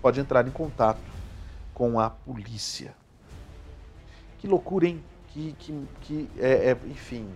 [0.00, 1.00] pode entrar em contato
[1.74, 2.94] com a polícia.
[4.38, 5.02] Que loucura, hein?
[5.28, 7.28] Que, que, que é, é, enfim,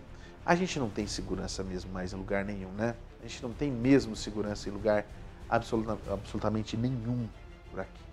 [0.45, 2.95] a gente não tem segurança mesmo mais em lugar nenhum, né?
[3.23, 5.07] A gente não tem mesmo segurança em lugar
[5.49, 7.27] absoluta, absolutamente nenhum
[7.71, 8.04] por aqui.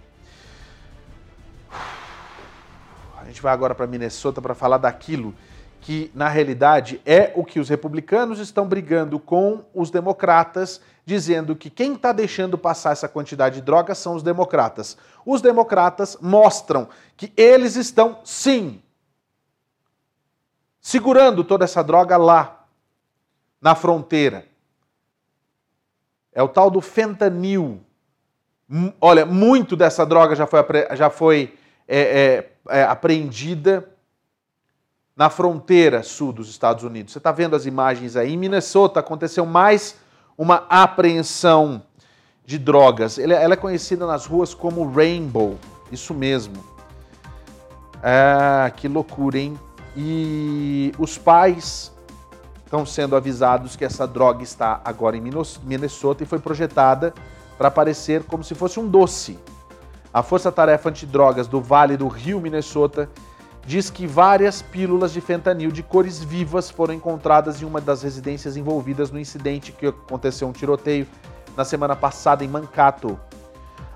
[3.17, 5.33] A gente vai agora para Minnesota para falar daquilo
[5.81, 11.69] que, na realidade, é o que os republicanos estão brigando com os democratas, dizendo que
[11.69, 14.95] quem está deixando passar essa quantidade de drogas são os democratas.
[15.25, 18.81] Os democratas mostram que eles estão, sim,
[20.79, 22.65] segurando toda essa droga lá,
[23.59, 24.45] na fronteira.
[26.31, 27.81] É o tal do fentanil.
[28.99, 30.59] Olha, muito dessa droga já foi,
[30.95, 31.57] já foi
[31.93, 33.85] é, é, é, apreendida
[35.13, 37.11] na fronteira sul dos Estados Unidos.
[37.11, 38.31] Você está vendo as imagens aí?
[38.33, 39.97] Em Minnesota aconteceu mais
[40.37, 41.83] uma apreensão
[42.45, 43.19] de drogas.
[43.19, 45.57] Ela é conhecida nas ruas como Rainbow.
[45.91, 46.63] Isso mesmo.
[48.01, 49.59] Ah, que loucura, hein?
[49.93, 51.91] E os pais
[52.63, 55.21] estão sendo avisados que essa droga está agora em
[55.61, 57.13] Minnesota e foi projetada
[57.57, 59.37] para parecer como se fosse um doce.
[60.13, 63.09] A Força Tarefa Antidrogas do Vale do Rio, Minnesota,
[63.65, 68.57] diz que várias pílulas de fentanil de cores vivas foram encontradas em uma das residências
[68.57, 71.07] envolvidas no incidente que aconteceu um tiroteio
[71.55, 73.17] na semana passada em Mankato.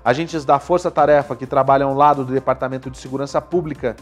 [0.02, 3.94] Agentes da Força Tarefa que trabalham ao lado do Departamento de Segurança Pública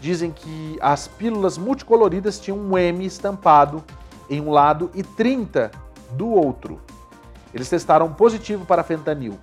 [0.00, 3.84] dizem que as pílulas multicoloridas tinham um M estampado
[4.30, 5.70] em um lado e 30
[6.12, 6.80] do outro.
[7.52, 9.38] Eles testaram positivo para fentanil.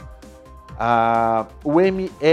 [1.64, 2.30] O MRVDTF,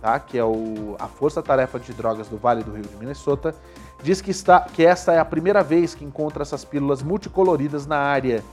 [0.00, 3.54] tá, que é o, a Força Tarefa de Drogas do Vale do Rio de Minnesota,
[4.02, 7.98] diz que, está, que esta é a primeira vez que encontra essas pílulas multicoloridas na
[7.98, 8.44] área.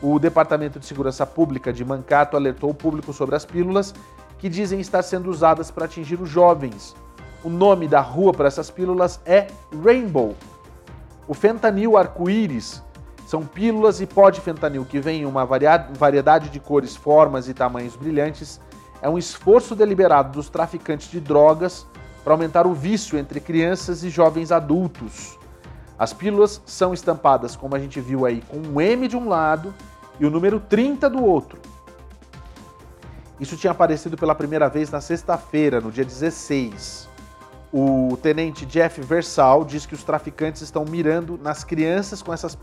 [0.00, 3.94] O Departamento de Segurança Pública de Mankato alertou o público sobre as pílulas
[4.38, 6.94] que dizem estar sendo usadas para atingir os jovens.
[7.42, 9.46] O nome da rua para essas pílulas é
[9.84, 10.34] Rainbow,
[11.26, 12.82] o fentanil arco-íris
[13.26, 17.54] são pílulas e pó de fentanil que vem em uma variedade de cores, formas e
[17.54, 18.60] tamanhos brilhantes.
[19.00, 21.86] É um esforço deliberado dos traficantes de drogas
[22.22, 25.38] para aumentar o vício entre crianças e jovens adultos.
[25.98, 29.72] As pílulas são estampadas, como a gente viu aí, com um M de um lado
[30.18, 31.60] e o número 30 do outro.
[33.38, 37.08] Isso tinha aparecido pela primeira vez na sexta-feira, no dia 16.
[37.76, 42.56] O tenente Jeff Versal diz que os traficantes estão mirando nas crianças com essas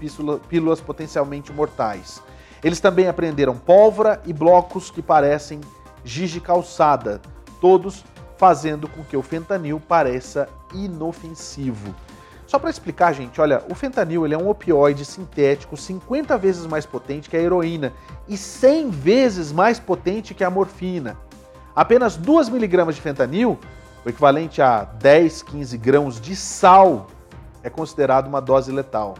[0.47, 2.23] pílulas potencialmente mortais.
[2.63, 5.59] Eles também apreenderam pólvora e blocos que parecem
[6.05, 7.21] giz de calçada,
[7.59, 8.05] todos
[8.37, 11.93] fazendo com que o fentanil pareça inofensivo.
[12.47, 16.85] Só para explicar, gente, olha, o fentanil ele é um opioide sintético 50 vezes mais
[16.85, 17.91] potente que a heroína
[18.29, 21.17] e 100 vezes mais potente que a morfina.
[21.75, 23.59] Apenas 2 miligramas de fentanil
[24.05, 27.07] o equivalente a 10, 15 grãos de sal,
[27.63, 29.15] é considerado uma dose letal.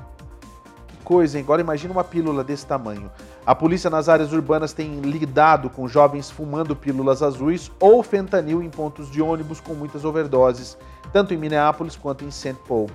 [0.87, 1.43] Que coisa, hein?
[1.43, 3.11] Agora imagina uma pílula desse tamanho.
[3.45, 8.69] A polícia nas áreas urbanas tem lidado com jovens fumando pílulas azuis ou fentanil em
[8.69, 10.77] pontos de ônibus com muitas overdoses,
[11.11, 12.55] tanto em Minneapolis quanto em St.
[12.67, 12.89] Paul.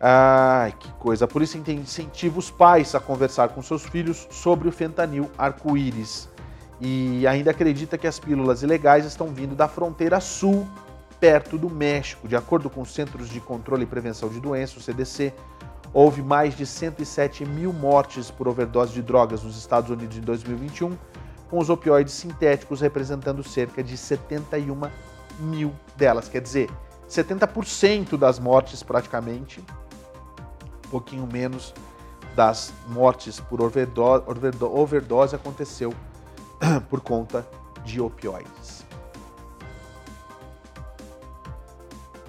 [0.00, 1.26] Ai, que coisa.
[1.26, 6.31] A polícia incentiva os pais a conversar com seus filhos sobre o fentanil arco-íris
[6.84, 10.66] e ainda acredita que as pílulas ilegais estão vindo da fronteira sul,
[11.20, 12.26] perto do México.
[12.26, 15.32] De acordo com os Centros de Controle e Prevenção de Doenças, o CDC,
[15.94, 20.98] houve mais de 107 mil mortes por overdose de drogas nos Estados Unidos em 2021,
[21.48, 24.90] com os opioides sintéticos representando cerca de 71
[25.38, 26.28] mil delas.
[26.28, 26.68] Quer dizer,
[27.08, 29.60] 70% das mortes, praticamente,
[30.84, 31.72] um pouquinho menos
[32.34, 34.24] das mortes por overdose,
[34.62, 35.94] overdose aconteceu
[36.88, 37.46] por conta
[37.84, 38.84] de opioides.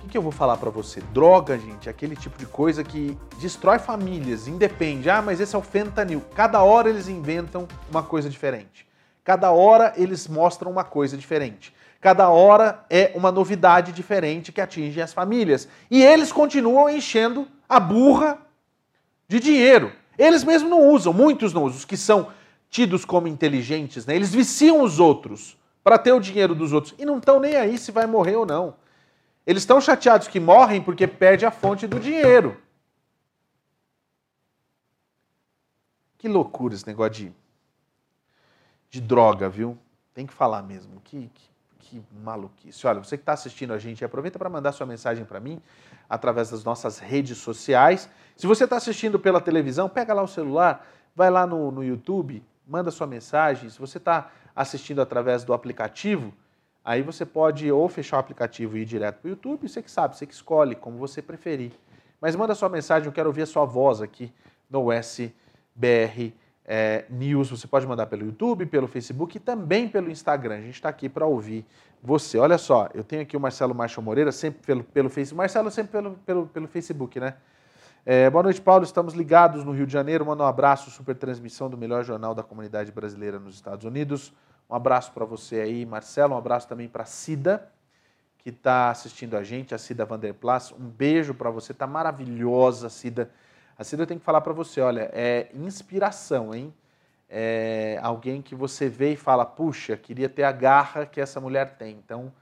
[0.04, 1.02] O que, eu vou falar para você?
[1.12, 5.10] Droga, gente, é aquele tipo de coisa que destrói famílias, independe.
[5.10, 6.22] Ah, mas esse é o fentanil.
[6.36, 8.88] Cada hora eles inventam uma coisa diferente.
[9.24, 11.74] Cada hora eles mostram uma coisa diferente.
[12.00, 15.68] Cada hora é uma novidade diferente que atinge as famílias.
[15.90, 18.38] E eles continuam enchendo a burra
[19.28, 19.92] de dinheiro.
[20.16, 21.78] Eles mesmos não usam, muitos não usam.
[21.78, 22.28] Os que são
[22.74, 24.16] tidos como inteligentes, né?
[24.16, 27.78] Eles viciam os outros para ter o dinheiro dos outros e não estão nem aí
[27.78, 28.76] se vai morrer ou não.
[29.46, 32.58] Eles estão chateados que morrem porque perde a fonte do dinheiro.
[36.18, 37.34] Que loucura esse negócio de,
[38.90, 39.78] de droga, viu?
[40.12, 41.00] Tem que falar mesmo.
[41.02, 42.88] Que, que, que maluquice.
[42.88, 45.62] Olha, você que está assistindo a gente, aproveita para mandar sua mensagem para mim
[46.10, 48.10] através das nossas redes sociais.
[48.36, 52.44] Se você está assistindo pela televisão, pega lá o celular, vai lá no, no YouTube,
[52.68, 53.70] manda sua mensagem.
[53.70, 56.34] Se você está assistindo através do aplicativo,
[56.84, 59.92] aí você pode ou fechar o aplicativo e ir direto para o YouTube, você que
[59.92, 61.72] sabe, você que escolhe, como você preferir.
[62.20, 64.34] Mas manda sua mensagem, eu quero ouvir a sua voz aqui
[64.70, 66.34] no SBR
[66.66, 67.50] é, News.
[67.50, 70.56] Você pode mandar pelo YouTube, pelo Facebook e também pelo Instagram.
[70.56, 71.66] A gente está aqui para ouvir
[72.02, 72.38] você.
[72.38, 75.38] Olha só, eu tenho aqui o Marcelo Marshall Moreira, sempre pelo, pelo Facebook.
[75.38, 77.36] Marcelo, sempre pelo, pelo, pelo Facebook, né?
[78.06, 78.84] É, boa noite, Paulo.
[78.84, 80.26] Estamos ligados no Rio de Janeiro.
[80.26, 84.34] Manda um abraço, super transmissão do melhor jornal da comunidade brasileira nos Estados Unidos.
[84.70, 86.34] Um abraço para você aí, Marcelo.
[86.34, 87.72] Um abraço também para Cida,
[88.40, 90.74] que está assistindo a gente, a Cida Vanderplas.
[90.74, 91.72] Um beijo para você.
[91.72, 93.32] Está maravilhosa, Cida.
[93.78, 96.74] A Cida eu tenho que falar para você, olha, é inspiração, hein?
[97.30, 101.78] É alguém que você vê e fala, puxa, queria ter a garra que essa mulher
[101.78, 101.96] tem.
[102.04, 102.34] Então,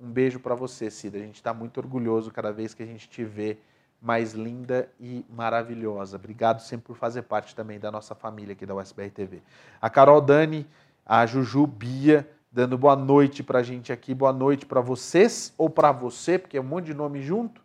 [0.00, 1.18] um beijo para você, Cida.
[1.18, 3.58] A gente está muito orgulhoso cada vez que a gente te vê
[4.00, 6.16] mais linda e maravilhosa.
[6.16, 9.42] Obrigado sempre por fazer parte também da nossa família aqui da USBR TV.
[9.80, 10.66] A Carol Dani,
[11.04, 14.14] a Juju Bia, dando boa noite para a gente aqui.
[14.14, 17.62] Boa noite para vocês ou para você, porque é um monte de nome junto.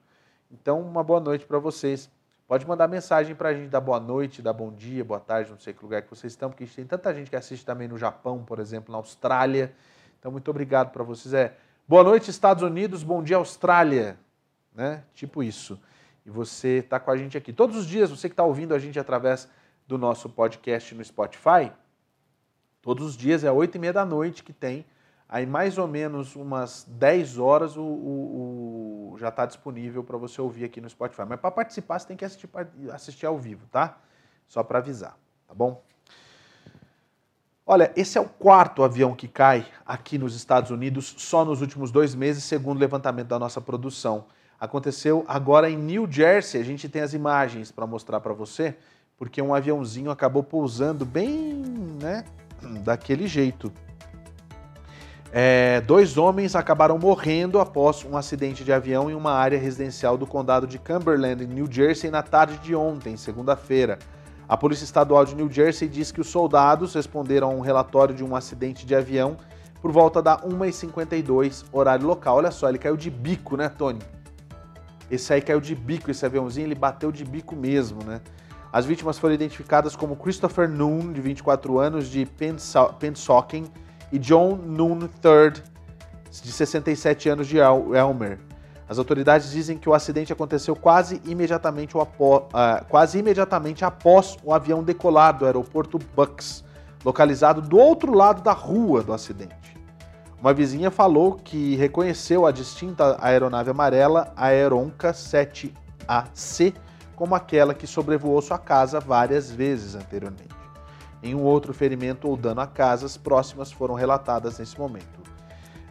[0.52, 2.10] Então, uma boa noite para vocês.
[2.48, 5.58] Pode mandar mensagem para a gente, dar boa noite, dar bom dia, boa tarde, não
[5.58, 7.88] sei que lugar que vocês estão, porque a gente tem tanta gente que assiste também
[7.88, 9.74] no Japão, por exemplo, na Austrália.
[10.20, 11.34] Então, muito obrigado para vocês.
[11.34, 11.56] É
[11.88, 14.20] boa noite, Estados Unidos, bom dia, Austrália.
[14.76, 15.02] Né?
[15.16, 15.80] Tipo isso
[16.26, 17.54] e você está com a gente aqui.
[17.54, 19.48] Todos os dias, você que está ouvindo a gente através
[19.88, 21.72] do nosso podcast no Spotify,
[22.82, 24.86] todos os dias é oito e meia da noite que tem.
[25.28, 30.42] Aí mais ou menos umas 10 horas o, o, o já está disponível para você
[30.42, 31.24] ouvir aqui no Spotify.
[31.28, 32.50] Mas para participar você tem que assistir,
[32.92, 33.98] assistir ao vivo, tá?
[34.48, 35.84] Só para avisar, tá bom?
[37.68, 41.90] Olha, esse é o quarto avião que cai aqui nos Estados Unidos só nos últimos
[41.90, 44.26] dois meses, segundo o levantamento da nossa produção.
[44.60, 48.76] Aconteceu agora em New Jersey, a gente tem as imagens para mostrar para você,
[49.18, 51.64] porque um aviãozinho acabou pousando bem,
[52.02, 52.24] né,
[52.84, 53.72] daquele jeito.
[55.32, 60.26] É, dois homens acabaram morrendo após um acidente de avião em uma área residencial do
[60.26, 64.00] condado de Cumberland, em New Jersey, na tarde de ontem, segunda-feira.
[64.48, 68.24] A Polícia Estadual de New Jersey diz que os soldados responderam a um relatório de
[68.24, 69.36] um acidente de avião
[69.82, 72.38] por volta da 1h52, horário local.
[72.38, 74.00] Olha só, ele caiu de bico, né, Tony?
[75.10, 78.22] Esse aí caiu de bico, esse aviãozinho, ele bateu de bico mesmo, né?
[78.72, 82.28] As vítimas foram identificadas como Christopher Noon, de 24 anos, de
[83.00, 83.66] Pensoken,
[84.12, 85.64] e John Noon III,
[86.44, 88.40] de 67 anos, de Elmer.
[88.88, 92.06] As autoridades dizem que o acidente aconteceu quase imediatamente, uh,
[92.88, 96.64] quase imediatamente após o avião decolar do aeroporto Bucks,
[97.04, 99.75] localizado do outro lado da rua do acidente.
[100.46, 106.72] Uma vizinha falou que reconheceu a distinta aeronave amarela Aeronca 7AC
[107.16, 110.54] como aquela que sobrevoou sua casa várias vezes anteriormente.
[111.20, 115.20] Nenhum outro ferimento ou dano a casas próximas foram relatadas nesse momento.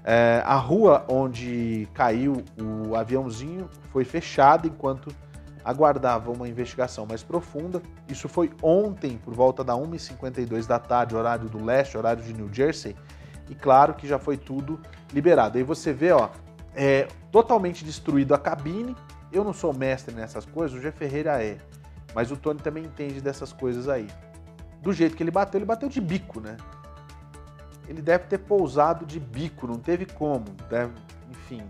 [0.05, 5.13] É, a rua onde caiu o aviãozinho foi fechada enquanto
[5.65, 7.83] aguardava uma investigação mais profunda.
[8.09, 12.49] Isso foi ontem, por volta da 1h52 da tarde, horário do leste, horário de New
[12.55, 12.95] Jersey,
[13.49, 14.81] e claro que já foi tudo
[15.13, 15.59] liberado.
[15.59, 16.29] Aí você vê, ó,
[16.75, 18.97] é totalmente destruído a cabine.
[19.33, 21.59] Eu não sou mestre nessas coisas, o G Ferreira é,
[22.15, 24.09] mas o Tony também entende dessas coisas aí.
[24.81, 26.57] Do jeito que ele bateu, ele bateu de bico, né?
[27.89, 30.93] Ele deve ter pousado de bico, não teve como, deve,
[31.31, 31.63] enfim,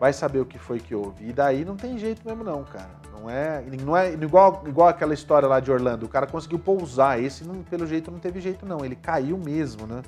[0.00, 1.28] vai saber o que foi que houve.
[1.28, 2.90] E daí não tem jeito mesmo não, cara.
[3.12, 6.06] Não é, não é igual, igual aquela história lá de Orlando.
[6.06, 9.86] O cara conseguiu pousar, esse não, pelo jeito não teve jeito não, ele caiu mesmo,
[9.86, 10.02] né?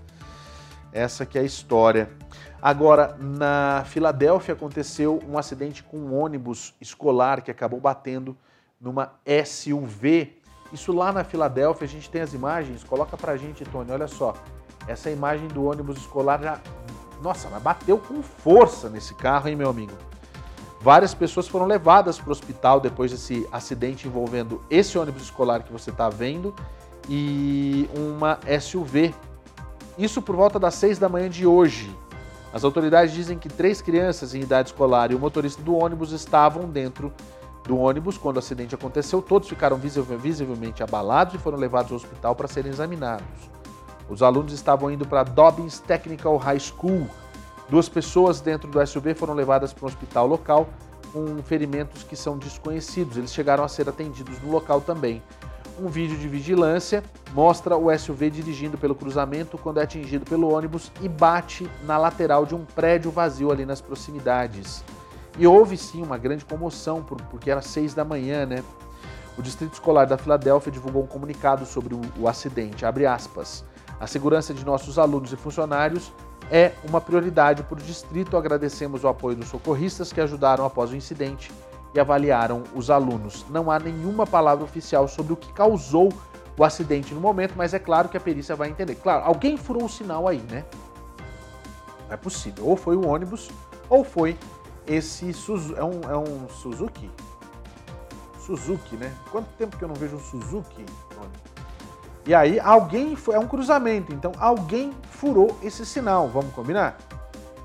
[0.96, 2.08] Essa que é a história.
[2.60, 8.34] Agora, na Filadélfia aconteceu um acidente com um ônibus escolar que acabou batendo
[8.80, 9.12] numa
[9.44, 10.40] SUV.
[10.72, 12.82] Isso lá na Filadélfia, a gente tem as imagens.
[12.82, 14.34] Coloca pra gente, Tony, olha só.
[14.88, 16.58] Essa imagem do ônibus escolar já.
[17.22, 19.92] Nossa, mas bateu com força nesse carro, hein, meu amigo?
[20.80, 25.72] Várias pessoas foram levadas para o hospital depois desse acidente envolvendo esse ônibus escolar que
[25.72, 26.54] você está vendo
[27.06, 29.14] e uma SUV
[29.98, 31.94] isso por volta das 6 da manhã de hoje.
[32.52, 36.68] As autoridades dizem que três crianças em idade escolar e o motorista do ônibus estavam
[36.68, 37.12] dentro
[37.64, 39.20] do ônibus quando o acidente aconteceu.
[39.20, 43.26] Todos ficaram visivelmente abalados e foram levados ao hospital para serem examinados.
[44.08, 47.08] Os alunos estavam indo para Dobbins Technical High School.
[47.68, 50.68] Duas pessoas dentro do SUV foram levadas para um hospital local
[51.12, 53.16] com ferimentos que são desconhecidos.
[53.16, 55.22] Eles chegaram a ser atendidos no local também.
[55.78, 57.02] Um vídeo de vigilância
[57.32, 62.46] mostra o SUV dirigindo pelo cruzamento quando é atingido pelo ônibus e bate na lateral
[62.46, 64.82] de um prédio vazio ali nas proximidades.
[65.38, 68.62] E houve sim uma grande comoção, porque era seis da manhã, né?
[69.36, 72.86] O Distrito Escolar da Filadélfia divulgou um comunicado sobre o, o acidente.
[72.86, 73.62] Abre aspas.
[74.00, 76.10] A segurança de nossos alunos e funcionários
[76.50, 78.36] é uma prioridade para o distrito.
[78.36, 81.52] Agradecemos o apoio dos socorristas que ajudaram após o incidente
[81.96, 83.44] e avaliaram os alunos.
[83.48, 86.12] Não há nenhuma palavra oficial sobre o que causou
[86.56, 88.94] o acidente no momento, mas é claro que a perícia vai entender.
[88.96, 90.64] Claro, alguém furou o sinal aí, né?
[92.06, 92.66] Não é possível.
[92.66, 93.50] Ou foi o ônibus,
[93.88, 94.38] ou foi
[94.86, 95.78] esse Suzuki.
[95.78, 97.10] É um, é um Suzuki?
[98.38, 99.12] Suzuki, né?
[99.30, 100.84] Quanto tempo que eu não vejo um Suzuki?
[102.26, 106.98] E aí alguém foi, é um cruzamento, então alguém furou esse sinal, vamos combinar?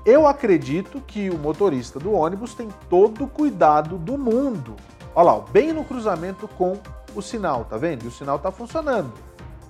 [0.04, 4.74] Eu acredito que o motorista do ônibus tem todo o cuidado do mundo.
[5.14, 6.78] Olha lá, bem no cruzamento com
[7.14, 8.04] o sinal, tá vendo?
[8.04, 9.12] E o sinal tá funcionando.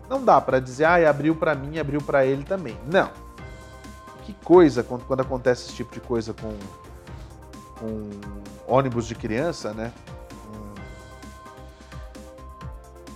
[0.08, 2.76] Não dá para dizer, ah, abriu para mim, abriu para ele também.
[2.86, 3.10] Não.
[4.24, 6.54] Que coisa quando, quando acontece esse tipo de coisa com,
[7.78, 8.10] com
[8.66, 9.92] ônibus de criança, né?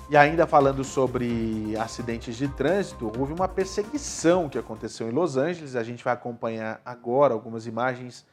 [0.09, 5.74] E ainda falando sobre acidentes de trânsito, houve uma perseguição que aconteceu em Los Angeles.
[5.74, 8.24] A gente vai acompanhar agora algumas imagens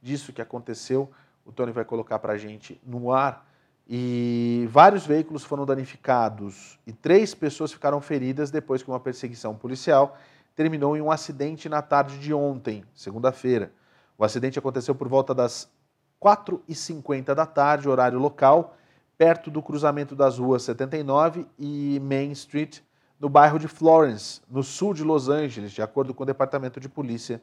[0.00, 1.10] disso que aconteceu.
[1.44, 3.46] O Tony vai colocar para a gente no ar.
[3.86, 10.16] E vários veículos foram danificados e três pessoas ficaram feridas depois que uma perseguição policial
[10.56, 13.70] terminou em um acidente na tarde de ontem, segunda-feira.
[14.16, 15.70] O acidente aconteceu por volta das
[16.22, 18.74] 4h50 da tarde, horário local
[19.18, 22.78] perto do cruzamento das ruas 79 e Main Street,
[23.18, 26.88] no bairro de Florence, no sul de Los Angeles, de acordo com o Departamento de
[26.88, 27.42] Polícia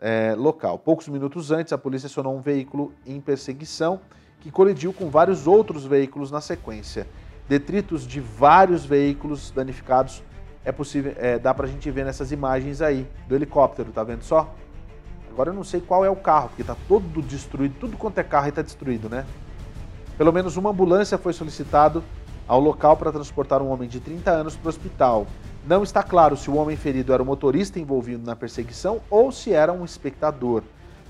[0.00, 0.80] é, local.
[0.80, 4.00] Poucos minutos antes, a polícia acionou um veículo em perseguição
[4.40, 7.06] que colidiu com vários outros veículos na sequência.
[7.48, 10.24] Detritos de vários veículos danificados
[10.64, 14.24] é possível, é, dá para a gente ver nessas imagens aí do helicóptero, tá vendo
[14.24, 14.52] só?
[15.30, 18.24] Agora eu não sei qual é o carro, porque está todo destruído, tudo quanto é
[18.24, 19.24] carro está destruído, né?
[20.16, 22.02] Pelo menos uma ambulância foi solicitado
[22.48, 25.26] ao local para transportar um homem de 30 anos para o hospital.
[25.66, 29.52] Não está claro se o homem ferido era o motorista envolvido na perseguição ou se
[29.52, 30.62] era um espectador.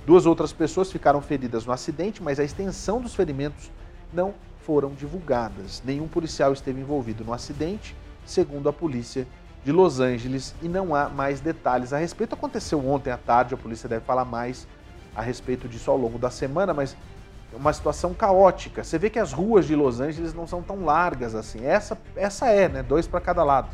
[0.05, 3.71] Duas outras pessoas ficaram feridas no acidente, mas a extensão dos ferimentos
[4.13, 5.83] não foram divulgadas.
[5.85, 7.95] Nenhum policial esteve envolvido no acidente,
[8.25, 9.27] segundo a polícia
[9.65, 12.35] de Los Angeles, e não há mais detalhes a respeito.
[12.35, 14.67] Aconteceu ontem à tarde, a polícia deve falar mais
[15.15, 16.97] a respeito disso ao longo da semana, mas
[17.53, 18.85] uma situação caótica.
[18.85, 21.65] Você vê que as ruas de Los Angeles não são tão largas assim.
[21.65, 22.83] Essa, essa é, né?
[22.83, 23.69] Dois para cada lado.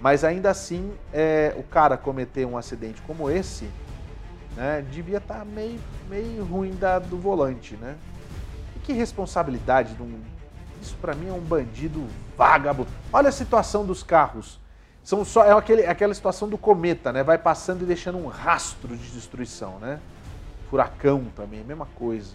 [0.00, 3.68] Mas ainda assim, é, o cara cometer um acidente como esse,
[4.56, 5.78] né, devia estar tá meio,
[6.08, 7.96] meio ruim da, do volante, né?
[8.76, 10.20] E que responsabilidade de um,
[10.80, 12.88] Isso para mim é um bandido vagabundo.
[13.12, 14.58] Olha a situação dos carros.
[15.04, 17.22] São só é aquele, aquela situação do cometa, né?
[17.22, 20.00] Vai passando e deixando um rastro de destruição, né?
[20.70, 22.34] Furacão também, mesma coisa.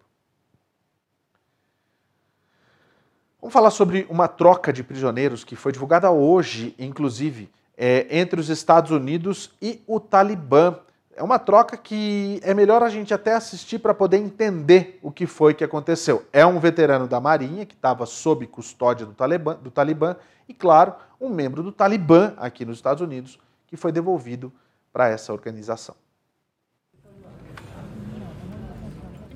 [3.41, 7.51] Vamos falar sobre uma troca de prisioneiros que foi divulgada hoje, inclusive,
[7.83, 10.77] é, entre os Estados Unidos e o Talibã.
[11.17, 15.27] É uma troca que é melhor a gente até assistir para poder entender o que
[15.27, 16.23] foi que aconteceu.
[16.31, 20.15] É um veterano da Marinha que estava sob custódia do Talibã, do Talibã
[20.47, 24.53] e, claro, um membro do Talibã aqui nos Estados Unidos que foi devolvido
[24.93, 25.95] para essa organização.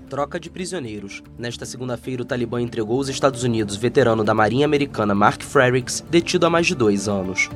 [0.06, 1.24] troca de prisioneiros.
[1.36, 6.46] Nesta segunda-feira, o Talibã entregou aos Estados Unidos veterano da Marinha Americana Mark Frericks, detido
[6.46, 7.50] há mais de dois anos.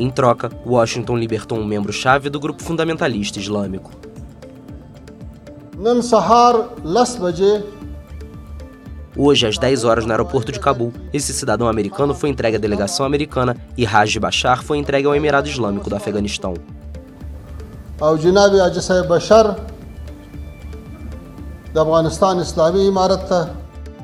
[0.00, 3.90] Em troca, Washington libertou um membro-chave do grupo fundamentalista islâmico.
[9.14, 13.04] Hoje, às 10 horas, no aeroporto de Cabul, esse cidadão americano foi entregue à delegação
[13.04, 16.54] americana e Raj Bashar foi entregue ao Emirado Islâmico do Afeganistão.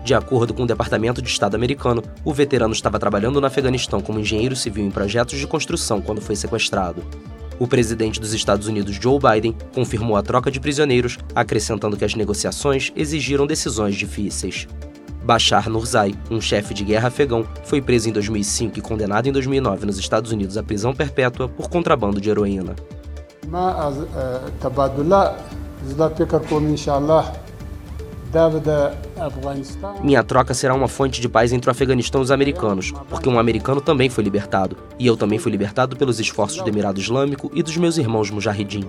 [0.06, 4.20] De acordo com o Departamento de Estado americano, o veterano estava trabalhando no Afeganistão como
[4.20, 7.02] engenheiro civil em projetos de construção quando foi sequestrado.
[7.58, 12.14] O presidente dos Estados Unidos, Joe Biden, confirmou a troca de prisioneiros, acrescentando que as
[12.14, 14.68] negociações exigiram decisões difíceis.
[15.24, 19.86] Bashar Nurzai, um chefe de guerra afegão, foi preso em 2005 e condenado em 2009
[19.86, 22.76] nos Estados Unidos à prisão perpétua por contrabando de heroína.
[30.02, 33.38] Minha troca será uma fonte de paz entre o Afeganistão e os americanos, porque um
[33.38, 37.62] americano também foi libertado, e eu também fui libertado pelos esforços do Emirado Islâmico e
[37.62, 38.88] dos meus irmãos Mujahideen.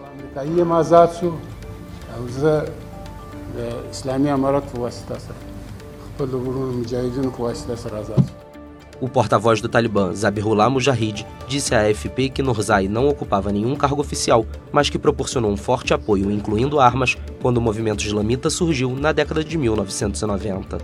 [8.99, 14.01] O porta-voz do Talibã, Zabihullah Mujahid, disse à AFP que Nurzai não ocupava nenhum cargo
[14.01, 19.11] oficial, mas que proporcionou um forte apoio, incluindo armas, quando o movimento islamita surgiu na
[19.11, 20.79] década de 1990.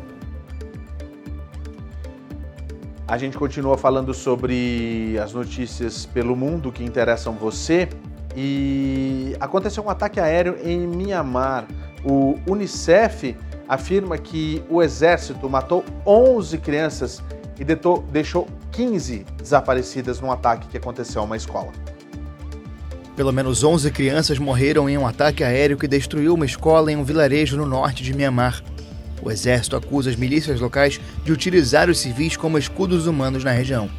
[3.07, 7.89] A gente continua falando sobre as notícias pelo mundo que interessam você
[8.35, 11.65] e aconteceu um ataque aéreo em Mianmar.
[12.05, 13.35] O Unicef
[13.67, 17.23] afirma que o exército matou 11 crianças
[17.59, 17.65] e
[18.11, 21.71] deixou 15 desaparecidas num ataque que aconteceu a uma escola.
[23.15, 27.03] Pelo menos 11 crianças morreram em um ataque aéreo que destruiu uma escola em um
[27.03, 28.63] vilarejo no norte de Mianmar.
[29.21, 33.89] O exército acusa as milícias locais de utilizar os civis como escudos humanos na região.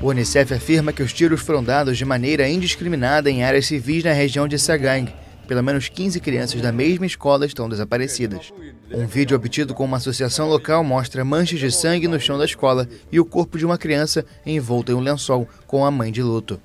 [0.00, 4.12] O Unicef afirma que os tiros foram dados de maneira indiscriminada em áreas civis na
[4.12, 5.12] região de Sagang.
[5.46, 8.52] Pelo menos 15 crianças da mesma escola estão desaparecidas.
[8.92, 12.88] Um vídeo obtido com uma associação local mostra manchas de sangue no chão da escola
[13.12, 16.60] e o corpo de uma criança envolto em um lençol com a mãe de luto.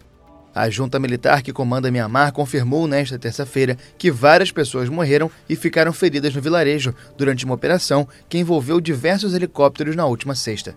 [0.54, 5.94] A junta militar que comanda Mianmar confirmou nesta terça-feira que várias pessoas morreram e ficaram
[5.94, 10.76] feridas no vilarejo durante uma operação que envolveu diversos helicópteros na última sexta.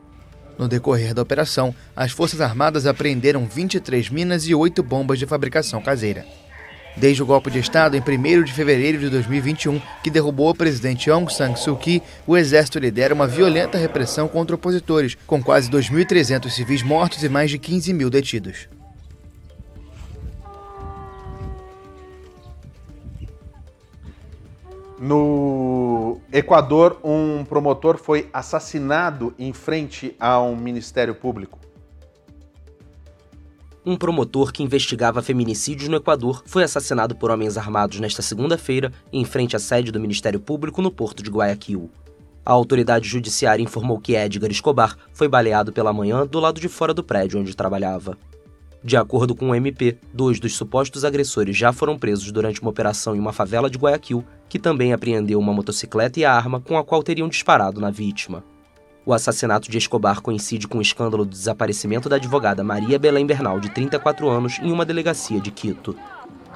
[0.58, 5.80] No decorrer da operação, as Forças Armadas apreenderam 23 minas e 8 bombas de fabricação
[5.80, 6.26] caseira
[6.98, 11.10] desde o golpe de Estado em 1 de fevereiro de 2021, que derrubou o presidente
[11.10, 16.50] Aung San Suu Kyi, o exército lidera uma violenta repressão contra opositores, com quase 2.300
[16.50, 18.68] civis mortos e mais de 15 mil detidos.
[25.00, 31.67] No Equador, um promotor foi assassinado em frente a um ministério público.
[33.88, 39.24] Um promotor que investigava feminicídios no Equador foi assassinado por homens armados nesta segunda-feira em
[39.24, 41.90] frente à sede do Ministério Público no porto de Guayaquil.
[42.44, 46.92] A autoridade judiciária informou que Edgar Escobar foi baleado pela manhã do lado de fora
[46.92, 48.18] do prédio onde trabalhava.
[48.84, 53.16] De acordo com o MP, dois dos supostos agressores já foram presos durante uma operação
[53.16, 56.84] em uma favela de Guayaquil, que também apreendeu uma motocicleta e a arma com a
[56.84, 58.44] qual teriam disparado na vítima.
[59.08, 63.58] O assassinato de Escobar coincide com o escândalo do desaparecimento da advogada Maria Belém Bernal,
[63.58, 65.96] de 34 anos, em uma delegacia de Quito.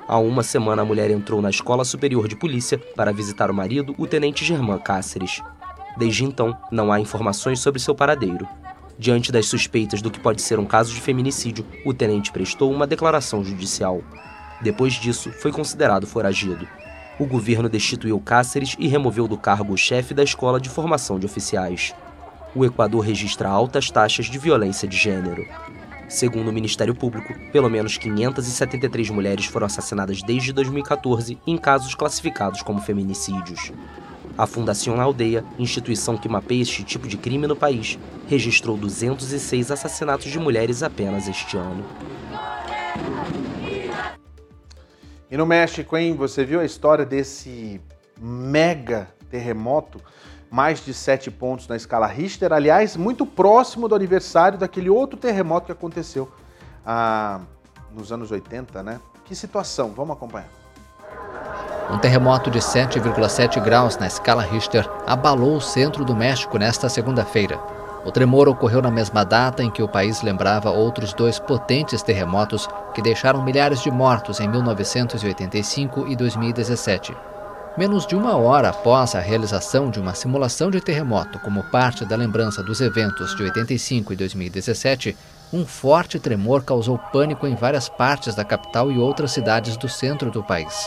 [0.07, 3.94] Há uma semana, a mulher entrou na Escola Superior de Polícia para visitar o marido,
[3.96, 5.40] o tenente Germán Cáceres.
[5.96, 8.46] Desde então, não há informações sobre seu paradeiro.
[8.98, 12.86] Diante das suspeitas do que pode ser um caso de feminicídio, o tenente prestou uma
[12.86, 14.03] declaração judicial.
[14.61, 16.68] Depois disso, foi considerado foragido.
[17.18, 21.24] O governo destituiu Cáceres e removeu do cargo o chefe da Escola de Formação de
[21.24, 21.94] Oficiais
[22.55, 25.46] o Equador registra altas taxas de violência de gênero.
[26.09, 32.61] Segundo o Ministério Público, pelo menos 573 mulheres foram assassinadas desde 2014 em casos classificados
[32.61, 33.72] como feminicídios.
[34.36, 37.98] A Fundação Aldeia, instituição que mapeia este tipo de crime no país,
[38.28, 41.84] registrou 206 assassinatos de mulheres apenas este ano.
[45.30, 46.14] E no México, hein?
[46.14, 47.80] Você viu a história desse
[48.20, 49.98] mega terremoto
[50.53, 55.64] mais de 7 pontos na escala Richter, aliás, muito próximo do aniversário daquele outro terremoto
[55.64, 56.30] que aconteceu
[56.84, 57.40] ah,
[57.90, 59.00] nos anos 80, né?
[59.24, 59.94] Que situação?
[59.96, 60.50] Vamos acompanhar.
[61.90, 67.59] Um terremoto de 7,7 graus na escala Richter abalou o centro do México nesta segunda-feira.
[68.05, 72.68] O tremor ocorreu na mesma data em que o país lembrava outros dois potentes terremotos
[72.92, 77.16] que deixaram milhares de mortos em 1985 e 2017.
[77.74, 82.14] Menos de uma hora após a realização de uma simulação de terremoto como parte da
[82.14, 85.16] lembrança dos eventos de 85 e 2017,
[85.50, 90.30] um forte tremor causou pânico em várias partes da capital e outras cidades do centro
[90.30, 90.86] do país.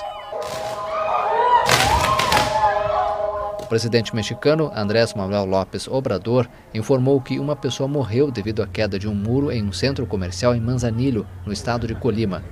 [3.63, 8.99] O presidente mexicano Andrés Manuel López Obrador informou que uma pessoa morreu devido à queda
[8.99, 12.43] de um muro em um centro comercial em Manzanillo, no estado de Colima.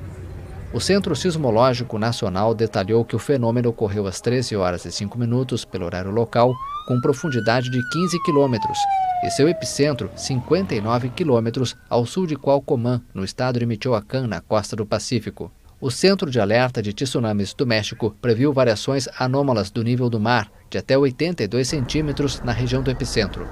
[0.74, 5.63] O Centro Sismológico Nacional detalhou que o fenômeno ocorreu às 13 horas e 5 minutos
[5.63, 6.51] pelo horário local,
[6.88, 8.80] com profundidade de 15 quilômetros,
[9.24, 14.76] e seu epicentro 59 quilômetros ao sul de Qualcomán, no estado de Michoacán, na costa
[14.76, 15.51] do Pacífico.
[15.80, 20.51] O Centro de Alerta de Tsunamis do México previu variações anômalas do nível do mar
[20.71, 23.47] de até 82 centímetros na região do epicentro.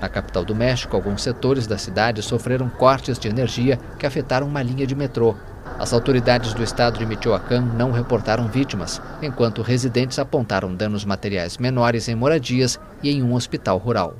[0.00, 4.62] Na capital do México, alguns setores da cidade sofreram cortes de energia que afetaram uma
[4.62, 5.34] linha de metrô.
[5.78, 12.08] As autoridades do estado de Michoacán não reportaram vítimas, enquanto residentes apontaram danos materiais menores
[12.08, 14.16] em moradias e em um hospital rural.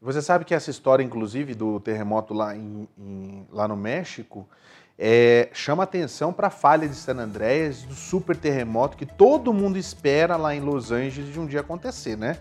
[0.00, 4.48] Você sabe que essa história, inclusive, do terremoto lá, em, em, lá no México,
[4.96, 9.76] é, chama atenção para a falha de San Andreas, do super terremoto que todo mundo
[9.76, 12.38] espera lá em Los Angeles de um dia acontecer, né?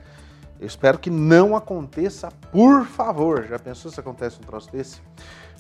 [0.60, 3.44] Eu espero que não aconteça, por favor.
[3.44, 5.02] Já pensou se acontece um troço desse?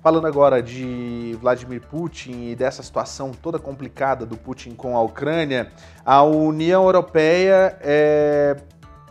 [0.02, 5.72] Falando agora de Vladimir Putin e dessa situação toda complicada do Putin com a Ucrânia,
[6.06, 8.56] a União Europeia é,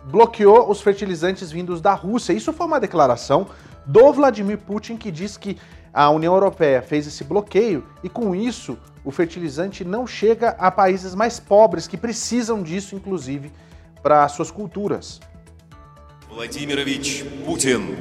[0.05, 2.33] bloqueou os fertilizantes vindos da Rússia.
[2.33, 3.49] Isso foi uma declaração
[3.85, 5.59] do Vladimir Putin que diz que
[5.93, 11.15] a União Europeia fez esse bloqueio e com isso o fertilizante não chega a países
[11.15, 13.53] mais pobres que precisam disso, inclusive,
[14.03, 15.21] para suas culturas.
[16.35, 17.95] Vladimirovich Putin.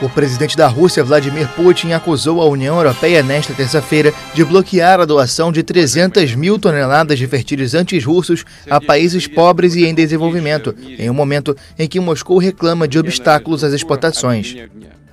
[0.00, 5.04] O presidente da Rússia, Vladimir Putin, acusou a União Europeia nesta terça-feira de bloquear a
[5.04, 11.10] doação de 300 mil toneladas de fertilizantes russos a países pobres e em desenvolvimento, em
[11.10, 14.54] um momento em que Moscou reclama de obstáculos às exportações.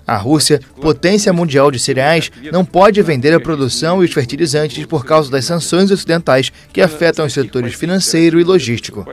[0.05, 5.03] A Rússia, potência mundial de cereais, não pode vender a produção e os fertilizantes por
[5.03, 9.05] causa das sanções ocidentais que afetam os setores financeiro e logístico.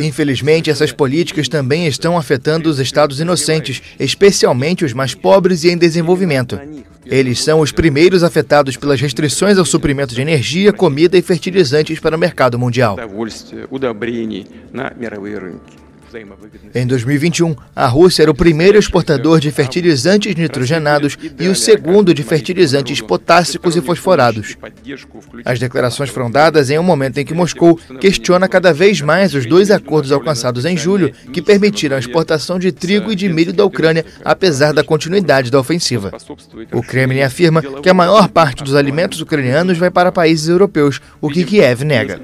[0.00, 5.76] Infelizmente, essas políticas também estão afetando os estados inocentes, especialmente os mais pobres e em
[5.76, 6.58] desenvolvimento.
[7.04, 12.16] Eles são os primeiros afetados pelas restrições ao suprimento de energia, comida e fertilizantes para
[12.16, 12.96] o mercado mundial.
[16.74, 22.22] Em 2021, a Rússia era o primeiro exportador de fertilizantes nitrogenados e o segundo de
[22.22, 24.56] fertilizantes potássicos e fosforados.
[25.44, 29.46] As declarações foram dadas em um momento em que Moscou questiona cada vez mais os
[29.46, 33.64] dois acordos alcançados em julho que permitiram a exportação de trigo e de milho da
[33.64, 36.10] Ucrânia, apesar da continuidade da ofensiva.
[36.72, 41.28] O Kremlin afirma que a maior parte dos alimentos ucranianos vai para países europeus, o
[41.28, 42.20] que Kiev nega.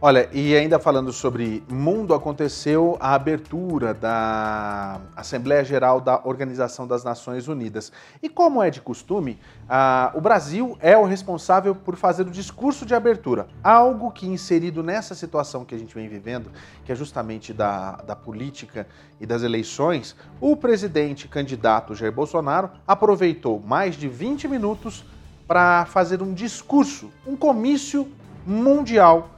[0.00, 7.02] Olha, e ainda falando sobre mundo, aconteceu a abertura da Assembleia Geral da Organização das
[7.02, 7.90] Nações Unidas.
[8.22, 12.86] E como é de costume, a, o Brasil é o responsável por fazer o discurso
[12.86, 13.48] de abertura.
[13.60, 16.48] Algo que, inserido nessa situação que a gente vem vivendo,
[16.84, 18.86] que é justamente da, da política
[19.20, 25.04] e das eleições, o presidente candidato Jair Bolsonaro aproveitou mais de 20 minutos
[25.44, 28.06] para fazer um discurso, um comício
[28.46, 29.30] mundial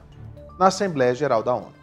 [0.61, 1.73] na Assembleia Geral da ONU.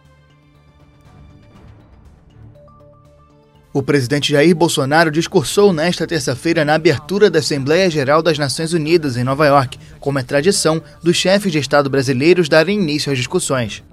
[3.73, 9.17] O presidente Jair Bolsonaro discursou nesta terça-feira na abertura da Assembleia Geral das Nações Unidas
[9.17, 13.83] em Nova York, como é tradição dos chefes de Estado brasileiros darem início às discussões.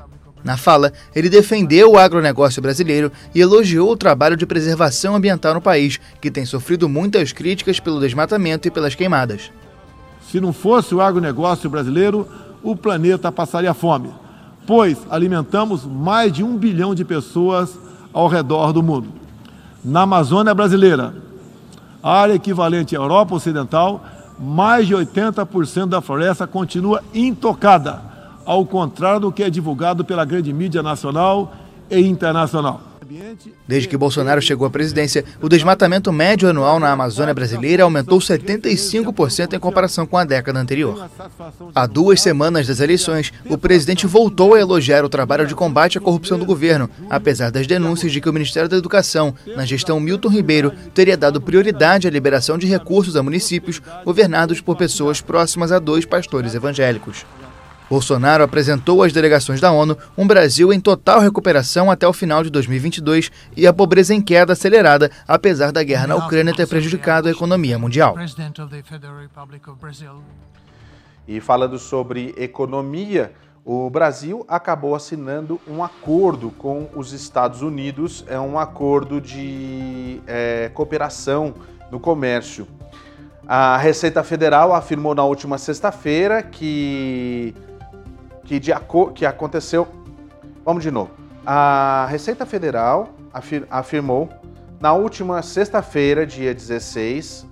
[0.44, 5.60] Na fala, ele defendeu o agronegócio brasileiro e elogiou o trabalho de preservação ambiental no
[5.60, 9.50] país, que tem sofrido muitas críticas pelo desmatamento e pelas queimadas.
[10.30, 12.28] Se não fosse o agronegócio brasileiro,
[12.62, 14.25] o planeta passaria fome
[14.66, 17.78] pois alimentamos mais de um bilhão de pessoas
[18.12, 19.08] ao redor do mundo.
[19.84, 21.14] Na Amazônia brasileira,
[22.02, 24.04] área equivalente à Europa Ocidental,
[24.38, 28.02] mais de 80% da floresta continua intocada,
[28.44, 31.52] ao contrário do que é divulgado pela grande mídia nacional
[31.90, 32.80] e internacional.
[33.66, 39.54] Desde que Bolsonaro chegou à presidência, o desmatamento médio anual na Amazônia brasileira aumentou 75%
[39.54, 41.08] em comparação com a década anterior.
[41.74, 46.00] Há duas semanas das eleições, o presidente voltou a elogiar o trabalho de combate à
[46.00, 50.28] corrupção do governo, apesar das denúncias de que o Ministério da Educação, na gestão Milton
[50.28, 55.78] Ribeiro, teria dado prioridade à liberação de recursos a municípios governados por pessoas próximas a
[55.78, 57.24] dois pastores evangélicos.
[57.88, 62.50] Bolsonaro apresentou às delegações da ONU um Brasil em total recuperação até o final de
[62.50, 67.30] 2022 e a pobreza em queda acelerada, apesar da guerra na Ucrânia ter prejudicado a
[67.30, 68.16] economia mundial.
[71.28, 73.32] E falando sobre economia,
[73.64, 80.70] o Brasil acabou assinando um acordo com os Estados Unidos, é um acordo de é,
[80.72, 81.54] cooperação
[81.90, 82.66] no comércio.
[83.48, 87.54] A Receita Federal afirmou na última sexta-feira que
[88.46, 88.72] que, de,
[89.14, 89.86] que aconteceu.
[90.64, 91.10] Vamos de novo.
[91.44, 94.30] A Receita Federal afir, afirmou
[94.80, 97.46] na última sexta-feira, dia 16,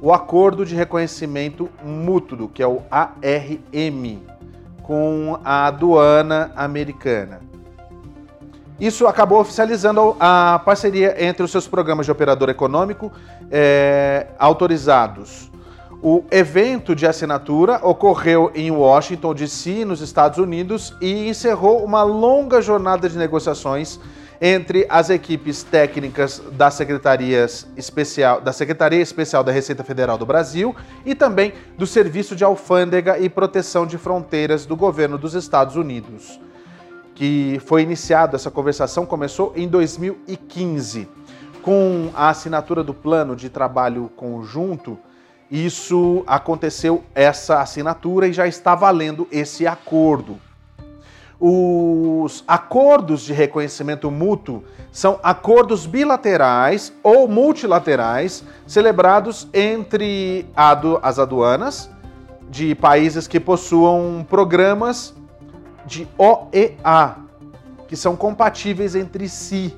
[0.00, 4.22] o acordo de reconhecimento mútuo, que é o ARM,
[4.82, 7.40] com a aduana americana.
[8.78, 13.10] Isso acabou oficializando a parceria entre os seus programas de operador econômico
[13.50, 15.50] é, autorizados
[16.06, 22.60] o evento de assinatura ocorreu em Washington, D.C., nos Estados Unidos, e encerrou uma longa
[22.60, 23.98] jornada de negociações
[24.38, 30.76] entre as equipes técnicas da, Secretarias Especial, da Secretaria Especial da Receita Federal do Brasil
[31.06, 36.38] e também do Serviço de Alfândega e Proteção de Fronteiras do governo dos Estados Unidos.
[37.14, 41.08] Que foi iniciado, essa conversação começou em 2015.
[41.62, 44.98] Com a assinatura do plano de trabalho conjunto,
[45.54, 50.36] isso aconteceu, essa assinatura, e já está valendo esse acordo.
[51.38, 61.88] Os acordos de reconhecimento mútuo são acordos bilaterais ou multilaterais celebrados entre as aduanas
[62.50, 65.14] de países que possuam programas
[65.86, 67.16] de OEA,
[67.86, 69.72] que são compatíveis entre si,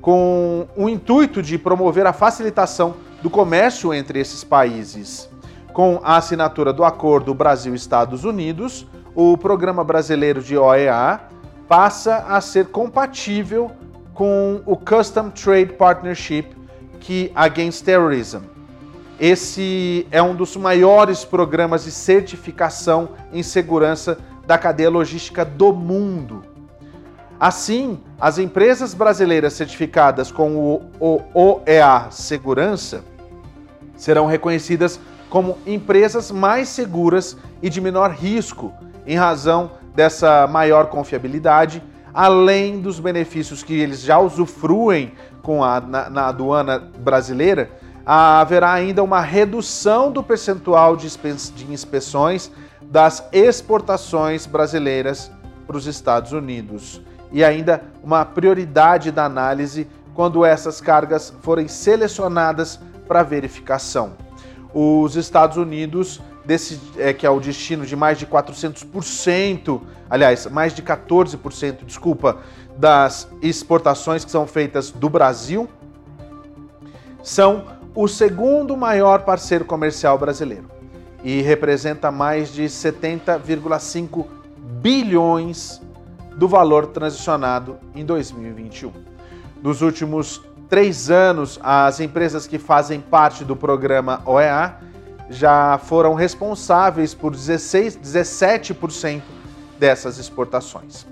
[0.00, 2.94] com o intuito de promover a facilitação
[3.24, 5.30] do comércio entre esses países.
[5.72, 11.20] Com a assinatura do acordo Brasil-Estados Unidos, o programa brasileiro de OEA
[11.66, 13.70] passa a ser compatível
[14.12, 16.48] com o Custom Trade Partnership
[17.00, 18.42] que Against Terrorism.
[19.18, 26.42] Esse é um dos maiores programas de certificação em segurança da cadeia logística do mundo.
[27.40, 30.58] Assim, as empresas brasileiras certificadas com
[31.00, 33.13] o OEA Segurança
[33.96, 38.72] serão reconhecidas como empresas mais seguras e de menor risco,
[39.06, 41.82] em razão dessa maior confiabilidade,
[42.12, 47.70] além dos benefícios que eles já usufruem com a, na, na aduana brasileira,
[48.06, 51.08] haverá ainda uma redução do percentual de,
[51.54, 55.30] de inspeções das exportações brasileiras
[55.66, 57.00] para os Estados Unidos.
[57.32, 64.12] E ainda uma prioridade da análise quando essas cargas forem selecionadas para verificação.
[64.72, 69.80] Os Estados Unidos, desse, é, que é o destino de mais de 400%,
[70.10, 72.38] aliás, mais de 14%, desculpa,
[72.76, 75.68] das exportações que são feitas do Brasil,
[77.22, 80.68] são o segundo maior parceiro comercial brasileiro
[81.22, 84.26] e representa mais de 70,5
[84.82, 85.80] bilhões
[86.36, 88.92] do valor transicionado em 2021.
[89.62, 90.42] Nos últimos
[90.74, 94.74] três anos, as empresas que fazem parte do programa OEA
[95.30, 99.22] já foram responsáveis por 16, 17%
[99.78, 101.06] dessas exportações,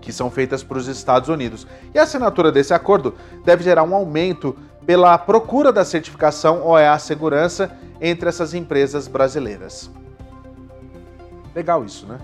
[0.00, 1.68] que são feitas para os Estados Unidos.
[1.94, 3.14] E a assinatura desse acordo
[3.44, 7.70] deve gerar um aumento pela procura da certificação OEA Segurança
[8.00, 9.88] entre essas empresas brasileiras.
[11.54, 12.18] Legal isso, né?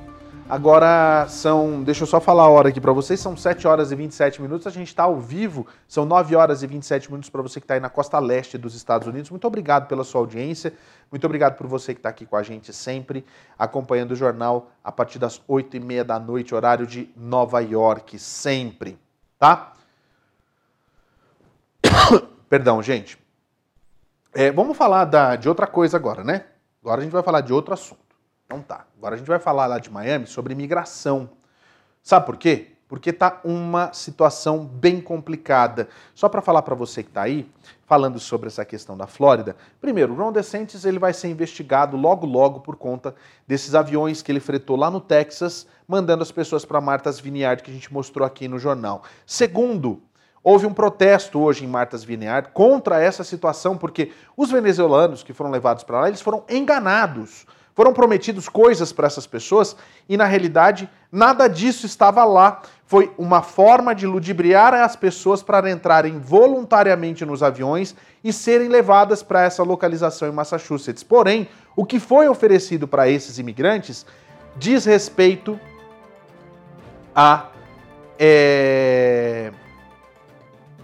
[0.51, 3.95] Agora são, deixa eu só falar a hora aqui para vocês, são 7 horas e
[3.95, 7.61] 27 minutos, a gente está ao vivo, são 9 horas e 27 minutos para você
[7.61, 9.31] que está aí na costa leste dos Estados Unidos.
[9.31, 10.73] Muito obrigado pela sua audiência,
[11.09, 13.25] muito obrigado por você que está aqui com a gente sempre,
[13.57, 18.19] acompanhando o jornal a partir das 8 e meia da noite, horário de Nova York,
[18.19, 18.99] sempre,
[19.39, 19.75] tá?
[22.51, 23.17] Perdão, gente.
[24.35, 26.47] É, vamos falar da, de outra coisa agora, né?
[26.83, 28.00] Agora a gente vai falar de outro assunto.
[28.51, 28.85] Então tá.
[28.99, 31.31] Agora a gente vai falar lá de Miami sobre imigração.
[32.03, 32.73] Sabe por quê?
[32.89, 35.89] Porque tá uma situação bem complicada.
[36.17, 37.49] Só para falar para você que está aí,
[37.87, 42.59] falando sobre essa questão da Flórida, primeiro, Ron DeSantis ele vai ser investigado logo logo
[42.59, 43.15] por conta
[43.47, 47.71] desses aviões que ele fretou lá no Texas, mandando as pessoas para Martha's Vineyard que
[47.71, 49.05] a gente mostrou aqui no jornal.
[49.25, 50.03] Segundo,
[50.43, 55.51] Houve um protesto hoje em Martas Vineyard contra essa situação, porque os venezuelanos que foram
[55.51, 57.45] levados para lá, eles foram enganados.
[57.75, 59.77] Foram prometidos coisas para essas pessoas
[60.09, 62.62] e, na realidade, nada disso estava lá.
[62.87, 69.23] Foi uma forma de ludibriar as pessoas para entrarem voluntariamente nos aviões e serem levadas
[69.23, 71.03] para essa localização em Massachusetts.
[71.03, 74.05] Porém, o que foi oferecido para esses imigrantes
[74.57, 75.59] diz respeito
[77.14, 77.47] a
[78.18, 79.53] é,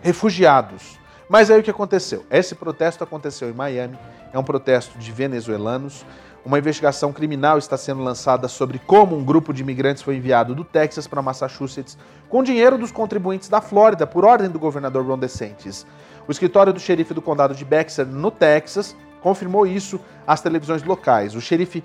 [0.00, 0.98] refugiados.
[1.28, 2.24] Mas aí o que aconteceu?
[2.30, 3.98] Esse protesto aconteceu em Miami,
[4.32, 6.06] é um protesto de venezuelanos.
[6.44, 10.62] Uma investigação criminal está sendo lançada sobre como um grupo de imigrantes foi enviado do
[10.62, 11.98] Texas para Massachusetts
[12.28, 15.84] com dinheiro dos contribuintes da Flórida, por ordem do governador Ron DeSantis.
[16.28, 21.34] O escritório do xerife do condado de Bexar, no Texas, confirmou isso às televisões locais.
[21.34, 21.82] O xerife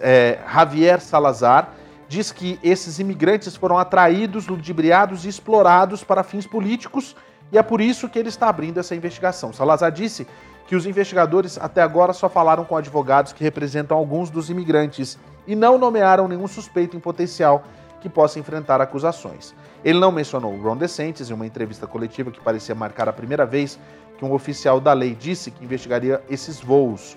[0.00, 1.74] é, Javier Salazar
[2.08, 7.14] diz que esses imigrantes foram atraídos, ludibriados e explorados para fins políticos
[7.52, 9.52] e é por isso que ele está abrindo essa investigação.
[9.52, 10.26] Salazar disse
[10.66, 15.56] que os investigadores até agora só falaram com advogados que representam alguns dos imigrantes e
[15.56, 17.64] não nomearam nenhum suspeito em potencial
[18.00, 19.54] que possa enfrentar acusações.
[19.84, 23.78] Ele não mencionou Ron DeSantis em uma entrevista coletiva que parecia marcar a primeira vez
[24.16, 27.16] que um oficial da lei disse que investigaria esses voos.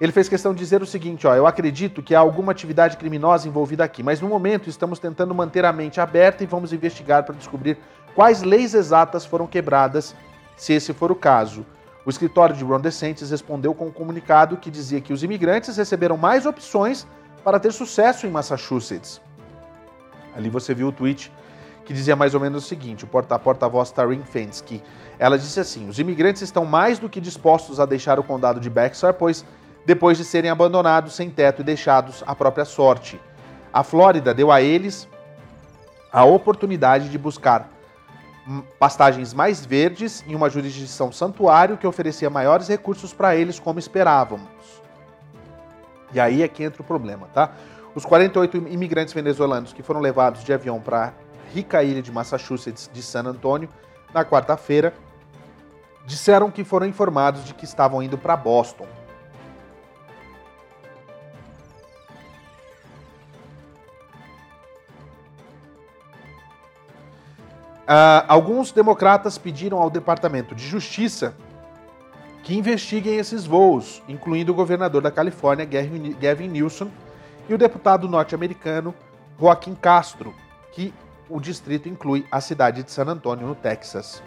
[0.00, 3.48] Ele fez questão de dizer o seguinte: ó, eu acredito que há alguma atividade criminosa
[3.48, 7.34] envolvida aqui, mas no momento estamos tentando manter a mente aberta e vamos investigar para
[7.34, 7.78] descobrir
[8.18, 10.12] quais leis exatas foram quebradas,
[10.56, 11.64] se esse for o caso.
[12.04, 16.16] O escritório de Ron DeSantis respondeu com um comunicado que dizia que os imigrantes receberam
[16.16, 17.06] mais opções
[17.44, 19.20] para ter sucesso em Massachusetts.
[20.34, 21.30] Ali você viu o tweet
[21.84, 24.82] que dizia mais ou menos o seguinte: o porta-voz Taryn Fensky.
[25.16, 28.68] Ela disse assim: os imigrantes estão mais do que dispostos a deixar o condado de
[28.68, 29.44] Bexar, pois
[29.86, 33.20] depois de serem abandonados sem teto e deixados à própria sorte.
[33.72, 35.06] A Flórida deu a eles
[36.12, 37.77] a oportunidade de buscar
[38.78, 44.48] pastagens mais verdes em uma jurisdição santuário que oferecia maiores recursos para eles, como esperávamos.
[46.12, 47.52] E aí é que entra o problema, tá?
[47.94, 51.12] Os 48 imigrantes venezuelanos que foram levados de avião para a
[51.52, 53.68] rica ilha de Massachusetts de San Antônio
[54.14, 54.94] na quarta-feira
[56.06, 58.86] disseram que foram informados de que estavam indo para Boston.
[67.88, 71.34] Uh, alguns democratas pediram ao Departamento de Justiça
[72.42, 76.90] que investiguem esses voos, incluindo o governador da Califórnia, Gavin Newsom,
[77.48, 78.94] e o deputado norte-americano
[79.40, 80.34] Joaquim Castro,
[80.72, 80.92] que
[81.30, 84.22] o distrito inclui a cidade de San Antonio, no Texas.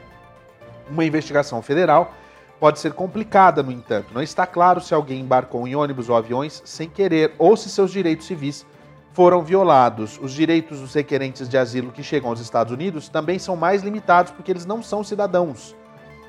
[0.90, 2.16] Uma investigação federal
[2.60, 4.12] pode ser complicada, no entanto.
[4.12, 7.92] Não está claro se alguém embarcou em ônibus ou aviões sem querer ou se seus
[7.92, 8.66] direitos civis
[9.14, 10.20] foram violados.
[10.22, 14.32] Os direitos dos requerentes de asilo que chegam aos Estados Unidos também são mais limitados
[14.32, 15.76] porque eles não são cidadãos.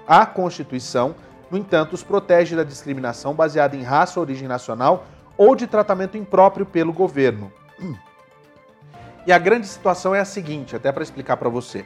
[0.06, 1.14] A Constituição,
[1.50, 5.06] no entanto, os protege da discriminação baseada em raça, origem nacional
[5.36, 7.52] ou de tratamento impróprio pelo governo.
[9.26, 11.84] E a grande situação é a seguinte, até para explicar para você.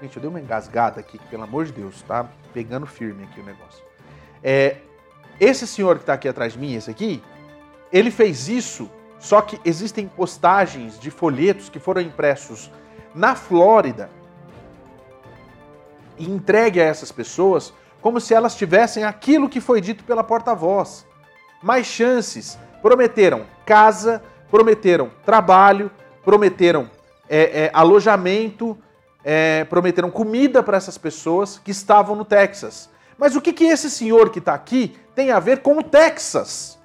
[0.00, 3.44] Gente, eu dei uma engasgada aqui, pelo amor de Deus, tá pegando firme aqui o
[3.44, 3.84] negócio.
[4.42, 4.78] É,
[5.38, 7.22] esse senhor que está aqui atrás de mim, esse aqui,
[7.92, 8.90] ele fez isso
[9.22, 12.68] só que existem postagens de folhetos que foram impressos
[13.14, 14.10] na Flórida
[16.18, 21.06] e entregue a essas pessoas como se elas tivessem aquilo que foi dito pela porta-voz.
[21.62, 22.58] Mais chances.
[22.82, 24.20] Prometeram casa,
[24.50, 25.88] prometeram trabalho,
[26.24, 26.90] prometeram
[27.28, 28.76] é, é, alojamento,
[29.22, 32.90] é, prometeram comida para essas pessoas que estavam no Texas.
[33.16, 36.81] Mas o que, que esse senhor que está aqui tem a ver com o Texas?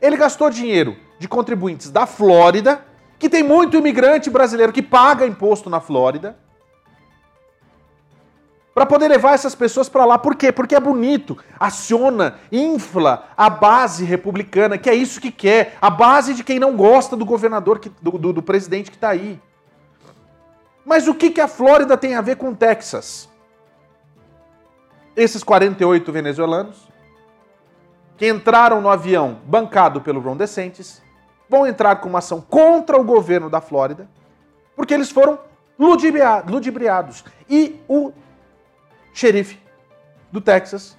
[0.00, 2.84] Ele gastou dinheiro de contribuintes da Flórida,
[3.18, 6.38] que tem muito imigrante brasileiro que paga imposto na Flórida,
[8.72, 10.16] para poder levar essas pessoas para lá.
[10.16, 10.52] Por quê?
[10.52, 16.32] Porque é bonito, aciona, infla a base republicana, que é isso que quer, a base
[16.32, 19.40] de quem não gosta do governador, que, do, do, do presidente que está aí.
[20.84, 23.28] Mas o que, que a Flórida tem a ver com o Texas?
[25.16, 26.87] Esses 48 venezuelanos
[28.18, 31.00] que entraram no avião bancado pelo Ron DeSantis
[31.48, 34.08] vão entrar com uma ação contra o governo da Flórida,
[34.76, 35.38] porque eles foram
[35.78, 37.24] ludibriados.
[37.48, 38.12] E o
[39.14, 39.58] xerife
[40.30, 40.98] do Texas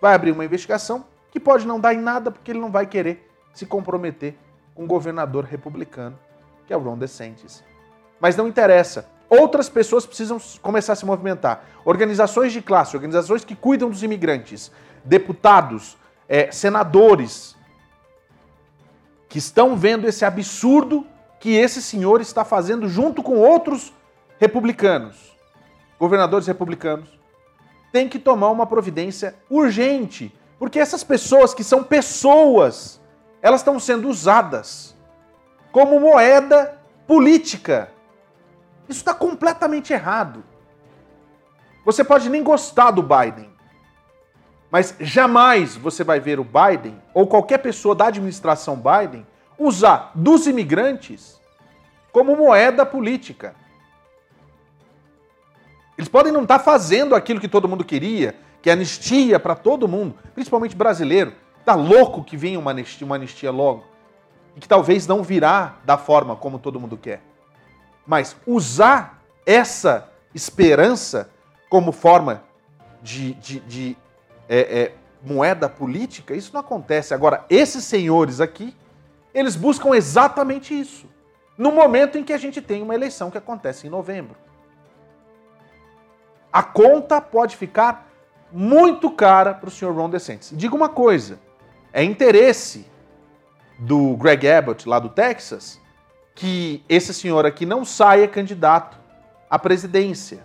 [0.00, 3.28] vai abrir uma investigação que pode não dar em nada, porque ele não vai querer
[3.52, 4.36] se comprometer
[4.74, 6.18] com o governador republicano,
[6.66, 7.62] que é o Ron DeSantis.
[8.20, 9.06] Mas não interessa.
[9.28, 11.64] Outras pessoas precisam começar a se movimentar.
[11.84, 14.72] Organizações de classe, organizações que cuidam dos imigrantes,
[15.04, 15.96] deputados,
[16.32, 17.56] é, senadores
[19.28, 21.04] que estão vendo esse absurdo
[21.40, 23.92] que esse senhor está fazendo junto com outros
[24.38, 25.36] republicanos.
[25.98, 27.10] governadores republicanos,
[27.92, 33.00] têm que tomar uma providência urgente, porque essas pessoas que são pessoas,
[33.42, 34.96] elas estão sendo usadas
[35.72, 37.90] como moeda política.
[38.88, 40.42] Isso está completamente errado.
[41.84, 43.49] Você pode nem gostar do Biden,
[44.70, 49.26] mas jamais você vai ver o Biden ou qualquer pessoa da administração Biden
[49.58, 51.40] usar dos imigrantes
[52.12, 53.54] como moeda política.
[55.98, 59.54] Eles podem não estar tá fazendo aquilo que todo mundo queria, que é anistia para
[59.54, 61.34] todo mundo, principalmente brasileiro.
[61.58, 63.84] Está louco que venha uma anistia, uma anistia logo.
[64.56, 67.20] E que talvez não virá da forma como todo mundo quer.
[68.06, 71.30] Mas usar essa esperança
[71.68, 72.42] como forma
[73.02, 73.96] de, de, de
[74.50, 74.92] é, é,
[75.22, 77.14] moeda política, isso não acontece.
[77.14, 78.76] Agora, esses senhores aqui,
[79.32, 81.08] eles buscam exatamente isso.
[81.56, 84.34] No momento em que a gente tem uma eleição que acontece em novembro.
[86.52, 88.10] A conta pode ficar
[88.50, 90.50] muito cara para o senhor Ron DeSantis.
[90.52, 91.38] Diga uma coisa:
[91.92, 92.84] é interesse
[93.78, 95.80] do Greg Abbott, lá do Texas,
[96.34, 98.98] que esse senhor aqui não saia candidato
[99.48, 100.42] à presidência.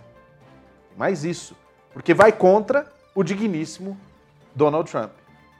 [0.96, 1.56] Mais isso,
[1.92, 3.98] porque vai contra o digníssimo
[4.54, 5.10] Donald Trump,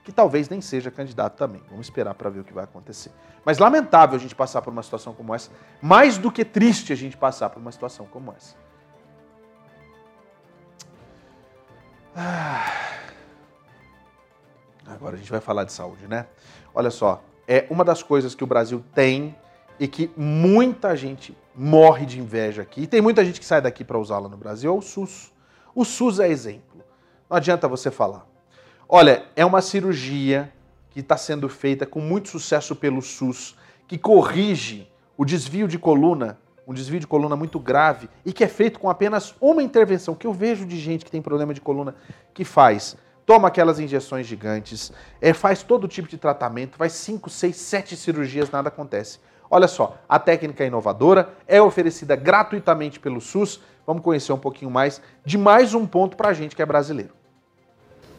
[0.03, 1.61] que talvez nem seja candidato também.
[1.69, 3.11] Vamos esperar para ver o que vai acontecer.
[3.43, 5.49] Mas lamentável a gente passar por uma situação como essa,
[5.81, 8.55] mais do que triste a gente passar por uma situação como essa.
[12.15, 12.71] Ah.
[14.85, 16.27] Agora a gente vai falar de saúde, né?
[16.73, 19.35] Olha só, é uma das coisas que o Brasil tem
[19.79, 22.83] e que muita gente morre de inveja aqui.
[22.83, 25.33] E tem muita gente que sai daqui para usá-la no Brasil, é o SUS.
[25.73, 26.66] O SUS é exemplo.
[27.29, 28.25] Não adianta você falar.
[28.87, 30.51] Olha, é uma cirurgia
[30.91, 33.55] que está sendo feita com muito sucesso pelo SUS,
[33.87, 38.47] que corrige o desvio de coluna, um desvio de coluna muito grave, e que é
[38.47, 41.95] feito com apenas uma intervenção, que eu vejo de gente que tem problema de coluna
[42.33, 42.95] que faz.
[43.25, 48.49] Toma aquelas injeções gigantes, é, faz todo tipo de tratamento, faz 5, 6, 7 cirurgias,
[48.49, 49.19] nada acontece.
[49.49, 54.69] Olha só, a técnica é inovadora, é oferecida gratuitamente pelo SUS, vamos conhecer um pouquinho
[54.69, 57.17] mais de mais um ponto para a gente que é brasileiro.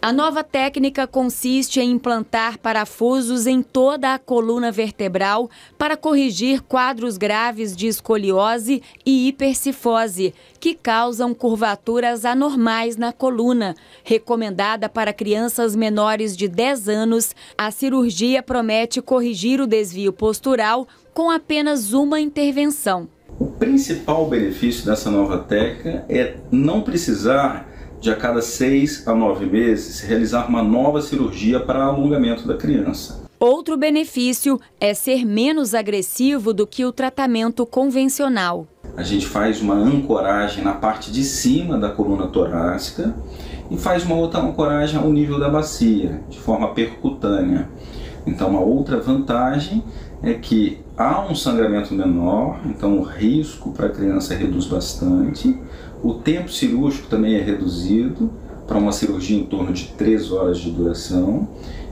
[0.01, 7.18] A nova técnica consiste em implantar parafusos em toda a coluna vertebral para corrigir quadros
[7.18, 13.74] graves de escoliose e hipercifose, que causam curvaturas anormais na coluna.
[14.05, 20.87] Recomendada para crianças menores de 10 anos, a cirurgia promete corrigir o desvio postural
[21.18, 23.08] com apenas uma intervenção.
[23.40, 27.68] O principal benefício dessa nova técnica é não precisar
[28.00, 33.24] de a cada seis a nove meses realizar uma nova cirurgia para alongamento da criança.
[33.40, 38.68] Outro benefício é ser menos agressivo do que o tratamento convencional.
[38.96, 43.12] A gente faz uma ancoragem na parte de cima da coluna torácica
[43.68, 47.68] e faz uma outra ancoragem ao nível da bacia, de forma percutânea.
[48.24, 49.82] Então, uma outra vantagem
[50.22, 55.56] é que há um sangramento menor, então o risco para a criança reduz bastante.
[56.02, 58.30] O tempo cirúrgico também é reduzido
[58.66, 61.48] para uma cirurgia em torno de 3 horas de duração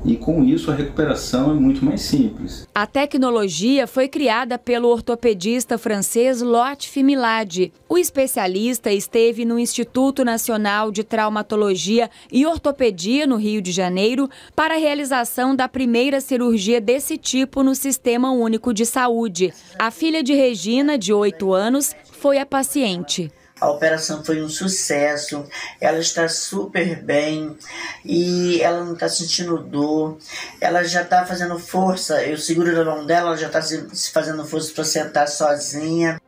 [0.07, 2.69] e com isso a recuperação é muito mais simples.
[2.75, 7.73] A tecnologia foi criada pelo ortopedista francês Lot Fimilade.
[7.89, 14.75] O especialista esteve no Instituto Nacional de Traumatologia e Ortopedia no Rio de Janeiro para
[14.75, 19.53] a realização da primeira cirurgia desse tipo no Sistema Único de Saúde.
[19.79, 23.31] A filha de Regina, de 8 anos, foi a paciente.
[23.59, 25.47] A operação foi um sucesso,
[25.81, 27.57] ela está super bem
[28.05, 30.19] e ela não está sentindo dor.
[30.61, 34.45] Ela já está fazendo força, eu seguro na mão dela, ela já está se fazendo
[34.45, 36.21] força para sentar sozinha.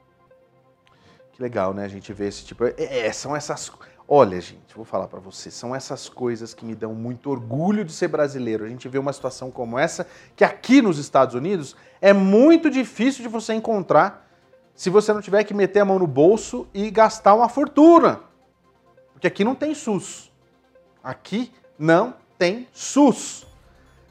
[1.33, 1.85] Que legal, né?
[1.85, 2.65] A gente vê esse tipo.
[2.65, 3.71] É, é são essas.
[4.09, 7.93] Olha, gente, vou falar para você, são essas coisas que me dão muito orgulho de
[7.93, 8.65] ser brasileiro.
[8.65, 13.23] A gente vê uma situação como essa, que aqui nos Estados Unidos é muito difícil
[13.23, 14.28] de você encontrar
[14.79, 18.21] se você não tiver que meter a mão no bolso e gastar uma fortuna.
[19.13, 20.31] Porque aqui não tem SUS.
[21.03, 23.45] Aqui não tem SUS.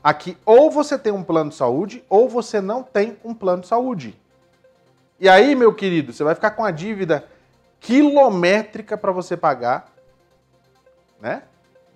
[0.03, 3.69] Aqui ou você tem um plano de saúde ou você não tem um plano de
[3.69, 4.19] saúde.
[5.17, 7.25] E aí, meu querido, você vai ficar com a dívida
[7.79, 9.89] quilométrica para você pagar,
[11.21, 11.43] né?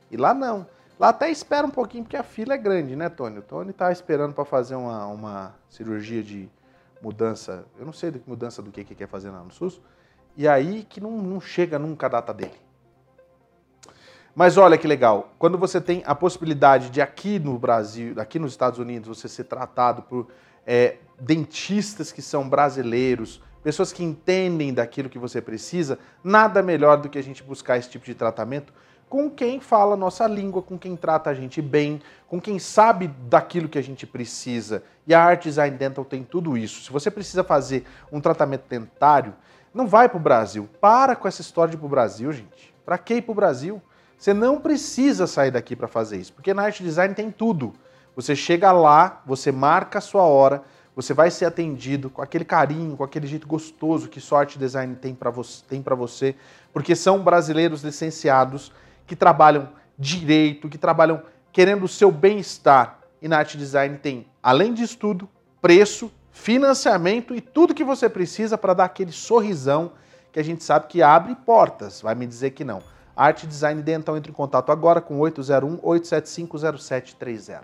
[0.10, 0.66] E lá não.
[0.98, 3.40] Lá até espera um pouquinho porque a fila é grande, né, Tony?
[3.40, 6.50] O Tony tá esperando para fazer uma, uma cirurgia de
[7.02, 9.82] mudança, eu não sei de que mudança do que, que quer fazer lá no SUS,
[10.38, 12.60] e aí que não, não chega nunca a data dele.
[14.34, 18.54] Mas olha que legal, quando você tem a possibilidade de aqui no Brasil, aqui nos
[18.54, 20.28] Estados Unidos, você ser tratado por
[20.66, 27.10] é, dentistas que são brasileiros, pessoas que entendem daquilo que você precisa, nada melhor do
[27.10, 28.74] que a gente buscar esse tipo de tratamento
[29.12, 33.10] com quem fala a nossa língua, com quem trata a gente bem, com quem sabe
[33.28, 34.84] daquilo que a gente precisa.
[35.06, 36.82] E a Art Design Dental tem tudo isso.
[36.82, 39.34] Se você precisa fazer um tratamento dentário,
[39.74, 40.70] não vai para o Brasil.
[40.80, 42.74] Para com essa história de ir para o Brasil, gente.
[42.86, 43.82] Para que ir para o Brasil?
[44.18, 47.74] Você não precisa sair daqui para fazer isso, porque na Art Design tem tudo.
[48.16, 50.64] Você chega lá, você marca a sua hora,
[50.96, 54.96] você vai ser atendido com aquele carinho, com aquele jeito gostoso que só Art Design
[54.96, 55.34] tem para
[55.68, 56.34] tem você,
[56.72, 58.72] porque são brasileiros licenciados
[59.12, 59.68] que trabalham
[60.00, 63.00] direito, que trabalham querendo o seu bem-estar.
[63.22, 65.28] E na Art Design tem, além de tudo,
[65.62, 69.92] preço, financiamento e tudo que você precisa para dar aquele sorrisão
[70.32, 72.02] que a gente sabe que abre portas.
[72.02, 72.82] Vai me dizer que não.
[73.14, 77.62] Arte Design Dental entre em contato agora com 801 875 0730.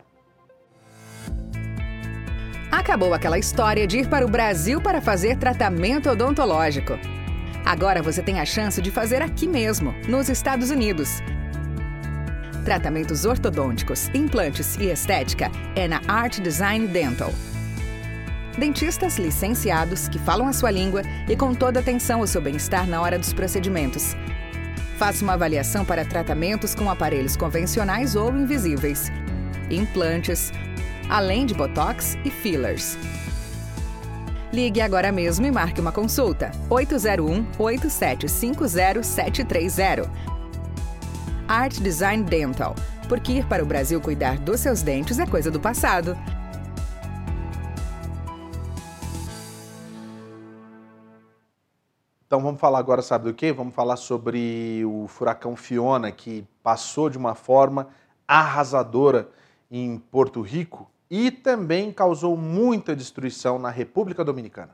[2.69, 6.99] Acabou aquela história de ir para o Brasil para fazer tratamento odontológico.
[7.65, 11.21] Agora você tem a chance de fazer aqui mesmo, nos Estados Unidos.
[12.67, 17.31] Tratamentos ortodônticos, implantes e estética é na Art Design Dental.
[18.57, 23.01] Dentistas licenciados que falam a sua língua e com toda atenção ao seu bem-estar na
[23.01, 24.17] hora dos procedimentos.
[24.97, 29.09] Faça uma avaliação para tratamentos com aparelhos convencionais ou invisíveis,
[29.71, 30.51] implantes,
[31.07, 32.97] além de botox e fillers.
[34.51, 36.51] Ligue agora mesmo e marque uma consulta.
[36.69, 40.36] 801 8750 730.
[41.47, 42.75] Art Design Dental.
[43.07, 46.17] Porque ir para o Brasil cuidar dos seus dentes é coisa do passado.
[52.27, 53.53] Então vamos falar agora, sabe do que?
[53.53, 57.87] Vamos falar sobre o furacão Fiona que passou de uma forma
[58.27, 59.29] arrasadora
[59.71, 64.71] em Porto Rico e também causou muita destruição na República Dominicana.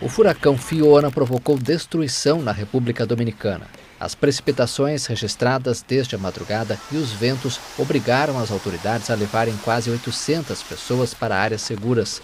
[0.00, 3.68] O furacão Fiona provocou destruição na República Dominicana.
[3.98, 9.90] As precipitações registradas desde a madrugada e os ventos obrigaram as autoridades a levarem quase
[9.90, 12.20] 800 pessoas para áreas seguras.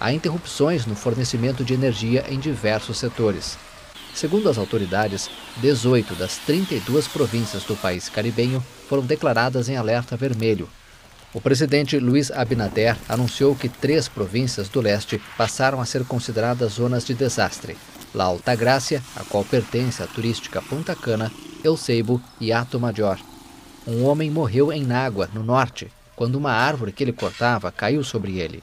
[0.00, 3.56] Há interrupções no fornecimento de energia em diversos setores.
[4.14, 10.68] Segundo as autoridades, 18 das 32 províncias do país caribenho foram declaradas em alerta vermelho,
[11.34, 17.04] o presidente Luiz Abinader anunciou que três províncias do leste passaram a ser consideradas zonas
[17.04, 17.76] de desastre:
[18.14, 21.32] La Altagracia, a qual pertence à turística Punta Cana,
[21.64, 23.18] El Ceibo e Ato Major.
[23.86, 28.38] Um homem morreu em Nágua, no norte, quando uma árvore que ele cortava caiu sobre
[28.38, 28.62] ele.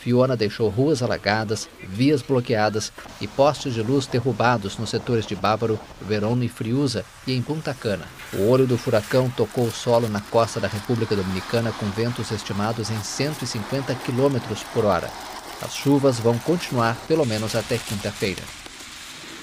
[0.00, 5.78] Fiona deixou ruas alagadas, vias bloqueadas e postes de luz derrubados nos setores de Bávaro,
[6.00, 8.06] Verona e Friusa e em Punta Cana.
[8.32, 12.90] O olho do furacão tocou o solo na costa da República Dominicana com ventos estimados
[12.90, 14.38] em 150 km
[14.72, 15.10] por hora.
[15.60, 18.42] As chuvas vão continuar pelo menos até quinta-feira.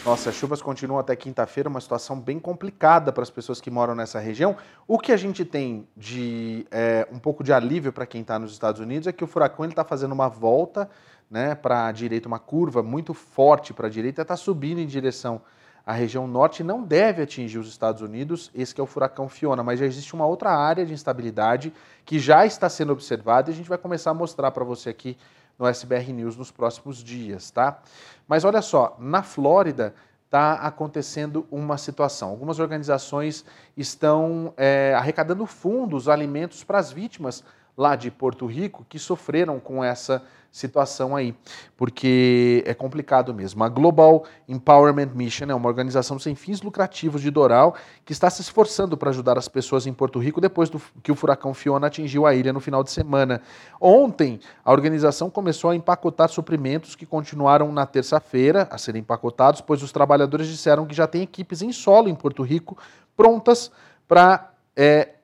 [0.06, 3.96] Nossa, as chuvas continuam até quinta-feira, uma situação bem complicada para as pessoas que moram
[3.96, 4.56] nessa região.
[4.88, 8.52] O que a gente tem de é, um pouco de alívio para quem está nos
[8.52, 10.88] Estados Unidos é que o furacão está fazendo uma volta
[11.28, 15.42] né, para a direita, uma curva muito forte para a direita, está subindo em direção
[15.84, 19.80] à região norte não deve atingir os Estados Unidos, esse é o furacão Fiona, mas
[19.80, 21.72] já existe uma outra área de instabilidade
[22.04, 25.16] que já está sendo observada e a gente vai começar a mostrar para você aqui
[25.58, 27.80] no SBR News nos próximos dias, tá?
[28.28, 29.94] Mas olha só, na Flórida
[30.26, 32.30] está acontecendo uma situação.
[32.30, 33.46] Algumas organizações
[33.78, 37.44] estão é, arrecadando fundos, alimentos para as vítimas
[37.78, 40.24] lá de Porto Rico que sofreram com essa
[40.56, 41.36] situação aí,
[41.76, 43.62] porque é complicado mesmo.
[43.62, 47.76] A Global Empowerment Mission é uma organização sem fins lucrativos de Doral
[48.06, 51.16] que está se esforçando para ajudar as pessoas em Porto Rico depois do, que o
[51.16, 53.42] furacão Fiona atingiu a ilha no final de semana.
[53.82, 59.84] Ontem, a organização começou a empacotar suprimentos que continuaram na terça-feira a serem empacotados, pois
[59.84, 62.78] os trabalhadores disseram que já tem equipes em solo em Porto Rico
[63.18, 63.70] prontas
[64.08, 65.16] para é,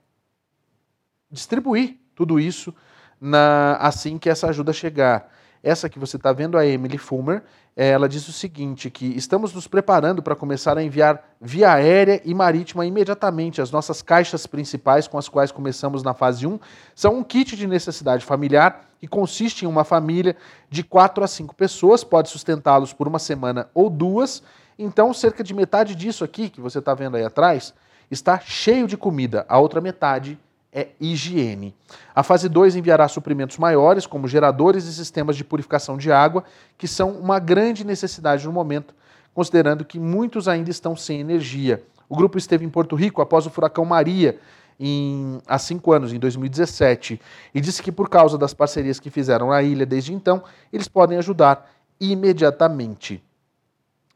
[1.32, 2.76] distribuir tudo isso
[3.22, 5.31] na, assim que essa ajuda chegar.
[5.64, 7.43] Essa que você está vendo, a Emily Fulmer,
[7.76, 12.34] ela diz o seguinte, que estamos nos preparando para começar a enviar via aérea e
[12.34, 16.60] marítima imediatamente as nossas caixas principais com as quais começamos na fase 1,
[16.95, 20.35] são um kit de necessidade familiar que consiste em uma família
[20.69, 24.43] de 4 a 5 pessoas, pode sustentá-los por uma semana ou duas,
[24.77, 27.73] então cerca de metade disso aqui, que você está vendo aí atrás,
[28.10, 30.39] está cheio de comida, a outra metade
[30.73, 31.76] é higiene.
[32.15, 36.43] A fase 2 enviará suprimentos maiores, como geradores e sistemas de purificação de água,
[36.77, 38.93] que são uma grande necessidade no momento,
[39.34, 41.84] considerando que muitos ainda estão sem energia.
[42.07, 44.39] O grupo esteve em Porto Rico após o furacão Maria,
[44.80, 47.22] em, há cinco anos, em 2017,
[47.53, 50.43] e disse que por causa das parcerias que fizeram na ilha desde então,
[50.73, 51.69] eles podem ajudar
[51.99, 53.23] imediatamente.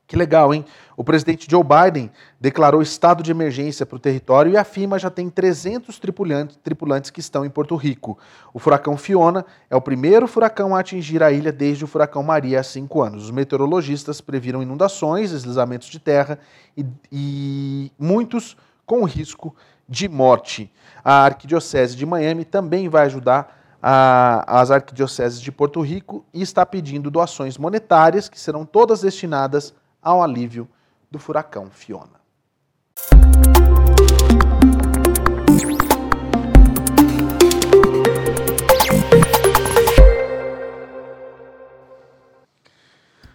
[0.07, 0.64] Que legal, hein?
[0.95, 5.10] O presidente Joe Biden declarou estado de emergência para o território e a FIMA já
[5.10, 8.18] tem 300 tripulantes, tripulantes que estão em Porto Rico.
[8.53, 12.60] O furacão Fiona é o primeiro furacão a atingir a ilha desde o furacão Maria
[12.60, 13.26] há cinco anos.
[13.26, 16.38] Os meteorologistas previram inundações, deslizamentos de terra
[16.77, 18.56] e, e muitos
[18.86, 19.56] com risco
[19.90, 20.72] de morte.
[21.03, 27.11] A Arquidiocese de Miami também vai ajudar as arquidioceses de Porto Rico e está pedindo
[27.11, 29.76] doações monetárias que serão todas destinadas
[30.06, 30.69] ao alívio
[31.10, 32.23] do furacão Fiona.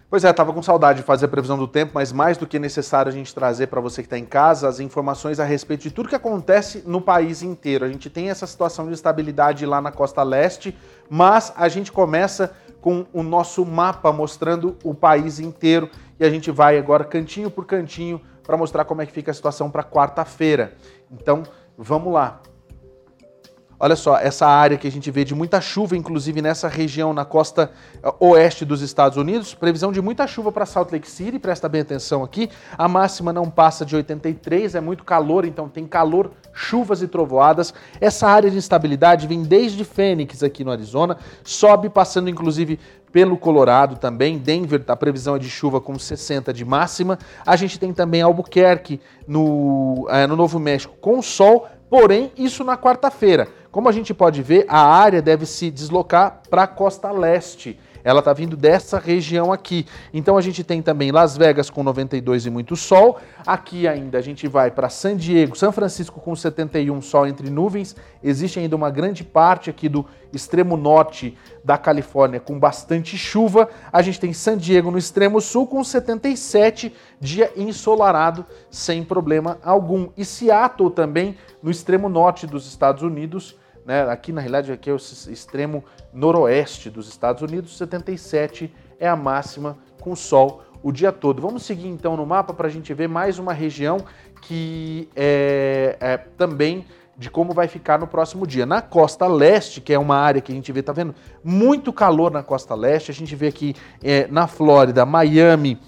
[0.09, 2.59] Pois é, estava com saudade de fazer a previsão do tempo, mas mais do que
[2.59, 5.91] necessário a gente trazer para você que está em casa as informações a respeito de
[5.91, 7.85] tudo que acontece no país inteiro.
[7.85, 10.77] A gente tem essa situação de estabilidade lá na costa leste,
[11.09, 15.89] mas a gente começa com o nosso mapa mostrando o país inteiro
[16.19, 19.33] e a gente vai agora cantinho por cantinho para mostrar como é que fica a
[19.33, 20.73] situação para quarta-feira.
[21.11, 21.43] Então,
[21.77, 22.41] vamos lá.
[23.83, 27.25] Olha só, essa área que a gente vê de muita chuva, inclusive nessa região na
[27.25, 27.71] costa
[28.03, 31.81] eh, oeste dos Estados Unidos, previsão de muita chuva para Salt Lake City, presta bem
[31.81, 32.47] atenção aqui.
[32.77, 37.73] A máxima não passa de 83, é muito calor, então tem calor, chuvas e trovoadas.
[37.99, 42.79] Essa área de instabilidade vem desde Phoenix aqui no Arizona, sobe passando inclusive
[43.11, 44.37] pelo Colorado também.
[44.37, 47.17] Denver, a previsão é de chuva com 60 de máxima.
[47.43, 52.77] A gente tem também Albuquerque no, é, no Novo México com sol, porém isso na
[52.77, 53.47] quarta-feira.
[53.71, 57.79] Como a gente pode ver, a área deve se deslocar para a costa leste.
[58.03, 59.85] Ela está vindo dessa região aqui.
[60.13, 63.19] Então a gente tem também Las Vegas com 92 e muito sol.
[63.45, 67.95] Aqui ainda a gente vai para San Diego, São Francisco com 71 sol entre nuvens.
[68.21, 73.69] Existe ainda uma grande parte aqui do extremo norte da Califórnia com bastante chuva.
[73.91, 80.09] A gente tem San Diego no extremo sul com 77, dia ensolarado sem problema algum.
[80.17, 84.03] E Seattle também no extremo norte dos Estados Unidos né?
[84.09, 85.83] Aqui na realidade aqui é o extremo
[86.13, 91.41] noroeste dos Estados Unidos, 77 é a máxima com sol o dia todo.
[91.41, 93.97] Vamos seguir então no mapa para a gente ver mais uma região
[94.41, 96.85] que é, é, também
[97.17, 98.65] de como vai ficar no próximo dia.
[98.65, 101.13] Na costa leste, que é uma área que a gente vê, tá vendo?
[101.43, 103.11] Muito calor na costa leste.
[103.11, 105.79] A gente vê aqui é, na Flórida, Miami,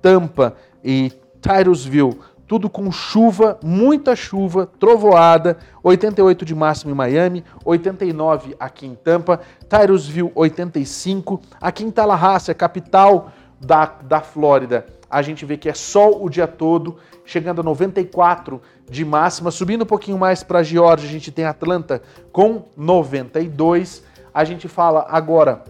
[0.00, 2.18] Tampa e Tyrusville
[2.50, 9.38] tudo com chuva, muita chuva, trovoada, 88 de máximo em Miami, 89 aqui em Tampa,
[9.68, 15.74] Tyrusville 85, aqui em Tallahassee, a capital da, da Flórida, a gente vê que é
[15.74, 18.60] sol o dia todo, chegando a 94
[18.90, 22.02] de máxima, subindo um pouquinho mais para a Geórgia, a gente tem Atlanta
[22.32, 24.02] com 92,
[24.34, 25.62] a gente fala agora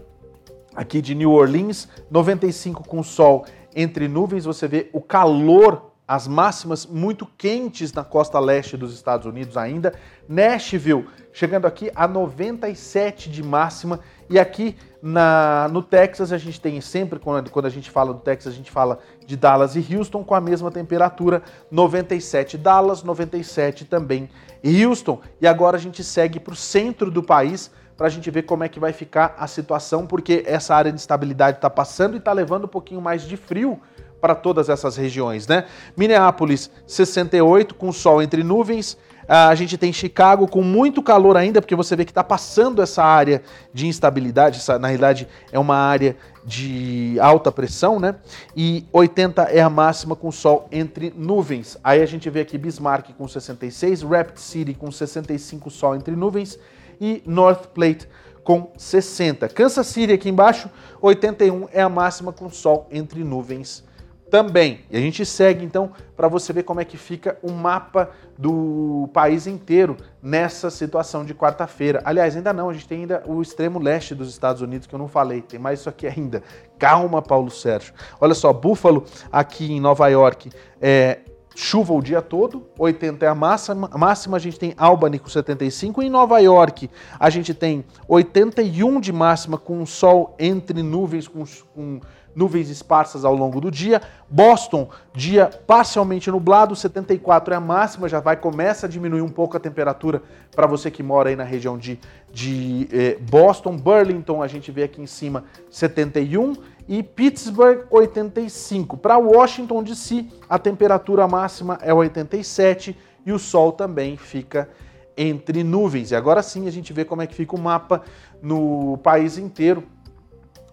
[0.75, 3.45] aqui de New Orleans, 95 com sol
[3.75, 9.25] entre nuvens, você vê o calor as máximas muito quentes na costa leste dos Estados
[9.25, 9.93] Unidos ainda.
[10.27, 13.99] Nashville chegando aqui a 97 de máxima.
[14.29, 18.19] E aqui na, no Texas a gente tem sempre, quando, quando a gente fala do
[18.19, 23.85] Texas, a gente fala de Dallas e Houston com a mesma temperatura, 97 Dallas, 97
[23.85, 24.29] também
[24.63, 25.21] Houston.
[25.39, 28.63] E agora a gente segue para o centro do país para a gente ver como
[28.63, 32.33] é que vai ficar a situação, porque essa área de estabilidade está passando e está
[32.33, 33.79] levando um pouquinho mais de frio
[34.21, 35.65] para todas essas regiões, né?
[35.97, 38.97] Minneapolis 68 com sol entre nuvens.
[39.27, 43.01] A gente tem Chicago com muito calor ainda, porque você vê que está passando essa
[43.01, 43.41] área
[43.73, 44.57] de instabilidade.
[44.57, 48.15] Essa, na realidade, é uma área de alta pressão, né?
[48.55, 51.77] E 80 é a máxima com sol entre nuvens.
[51.83, 56.59] Aí a gente vê aqui Bismarck com 66, Rapid City com 65 sol entre nuvens
[56.99, 58.09] e North Plate
[58.43, 59.47] com 60.
[59.49, 60.69] Kansas City aqui embaixo,
[61.01, 63.83] 81 é a máxima com sol entre nuvens
[64.31, 64.79] também.
[64.89, 69.09] E a gente segue então para você ver como é que fica o mapa do
[69.13, 72.01] país inteiro nessa situação de quarta-feira.
[72.05, 74.99] Aliás, ainda não, a gente tem ainda o extremo leste dos Estados Unidos que eu
[74.99, 76.41] não falei, tem mais isso aqui ainda.
[76.79, 77.93] Calma, Paulo Sérgio.
[78.21, 80.49] Olha só, Buffalo aqui em Nova York
[80.81, 81.19] é
[81.53, 85.27] chuva o dia todo, 80 é a máxima, a máxima a gente tem Albany com
[85.27, 86.89] 75, em Nova York
[87.19, 91.43] a gente tem 81 de máxima com sol entre nuvens, com,
[91.75, 91.99] com
[92.35, 94.01] nuvens esparsas ao longo do dia.
[94.29, 99.57] Boston, dia parcialmente nublado, 74 é a máxima, já vai começa a diminuir um pouco
[99.57, 100.21] a temperatura
[100.55, 101.99] para você que mora aí na região de,
[102.31, 103.75] de eh, Boston.
[103.75, 106.53] Burlington, a gente vê aqui em cima, 71
[106.87, 108.97] e Pittsburgh 85.
[108.97, 114.69] Para Washington DC, a temperatura máxima é 87 e o sol também fica
[115.15, 116.11] entre nuvens.
[116.11, 118.01] E agora sim a gente vê como é que fica o mapa
[118.41, 119.83] no país inteiro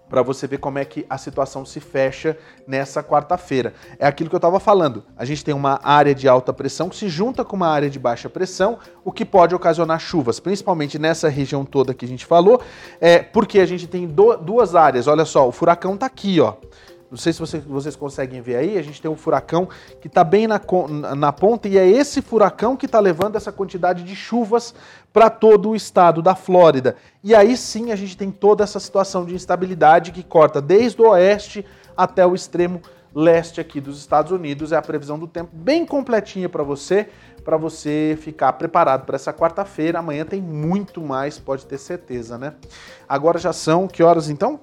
[0.08, 2.36] para você ver como é que a situação se fecha
[2.66, 3.74] nessa quarta-feira.
[3.98, 5.04] É aquilo que eu estava falando.
[5.16, 7.98] A gente tem uma área de alta pressão que se junta com uma área de
[7.98, 12.60] baixa pressão, o que pode ocasionar chuvas, principalmente nessa região toda que a gente falou,
[13.00, 15.06] é porque a gente tem do, duas áreas.
[15.06, 16.54] Olha só, o furacão está aqui, ó.
[17.10, 19.68] Não sei se vocês, vocês conseguem ver aí, a gente tem um furacão
[20.00, 20.60] que está bem na,
[21.16, 24.74] na ponta e é esse furacão que está levando essa quantidade de chuvas
[25.10, 26.96] para todo o estado da Flórida.
[27.24, 31.08] E aí sim a gente tem toda essa situação de instabilidade que corta desde o
[31.08, 31.64] oeste
[31.96, 32.82] até o extremo
[33.14, 34.70] leste aqui dos Estados Unidos.
[34.70, 37.08] É a previsão do tempo bem completinha para você,
[37.42, 39.98] para você ficar preparado para essa quarta-feira.
[39.98, 42.52] Amanhã tem muito mais, pode ter certeza, né?
[43.08, 44.60] Agora já são que horas então?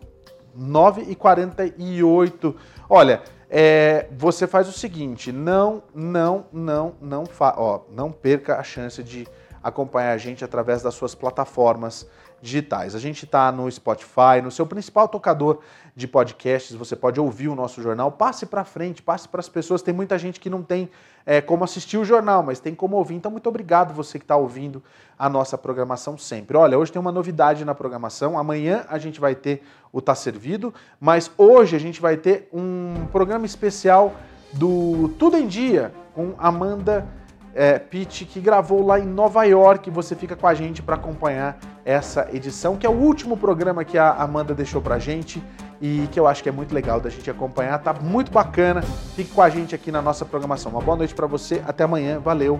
[0.57, 2.55] 9h48.
[2.89, 9.03] Olha, é, você faz o seguinte: não, não, não, não, ó, não perca a chance
[9.03, 9.27] de
[9.61, 12.07] acompanhar a gente através das suas plataformas
[12.45, 12.95] digitais.
[12.95, 15.59] A gente está no Spotify, no seu principal tocador
[15.95, 18.11] de podcasts, você pode ouvir o nosso jornal.
[18.11, 19.81] Passe para frente, passe para as pessoas.
[19.81, 20.89] Tem muita gente que não tem
[21.25, 23.15] é, como assistir o jornal, mas tem como ouvir.
[23.15, 24.83] Então, muito obrigado você que está ouvindo
[25.17, 26.55] a nossa programação sempre.
[26.55, 28.37] Olha, hoje tem uma novidade na programação.
[28.37, 33.07] Amanhã a gente vai ter o Tá Servido, mas hoje a gente vai ter um
[33.11, 34.13] programa especial
[34.53, 37.07] do Tudo em Dia com Amanda
[37.55, 39.89] é, que gravou lá em Nova York.
[39.89, 43.97] Você fica com a gente para acompanhar essa edição, que é o último programa que
[43.97, 45.41] a Amanda deixou pra gente
[45.81, 47.79] e que eu acho que é muito legal da gente acompanhar.
[47.79, 48.81] Tá muito bacana.
[49.15, 50.71] Fique com a gente aqui na nossa programação.
[50.71, 51.63] Uma boa noite para você.
[51.65, 52.19] Até amanhã.
[52.19, 52.59] Valeu.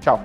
[0.00, 0.20] Tchau.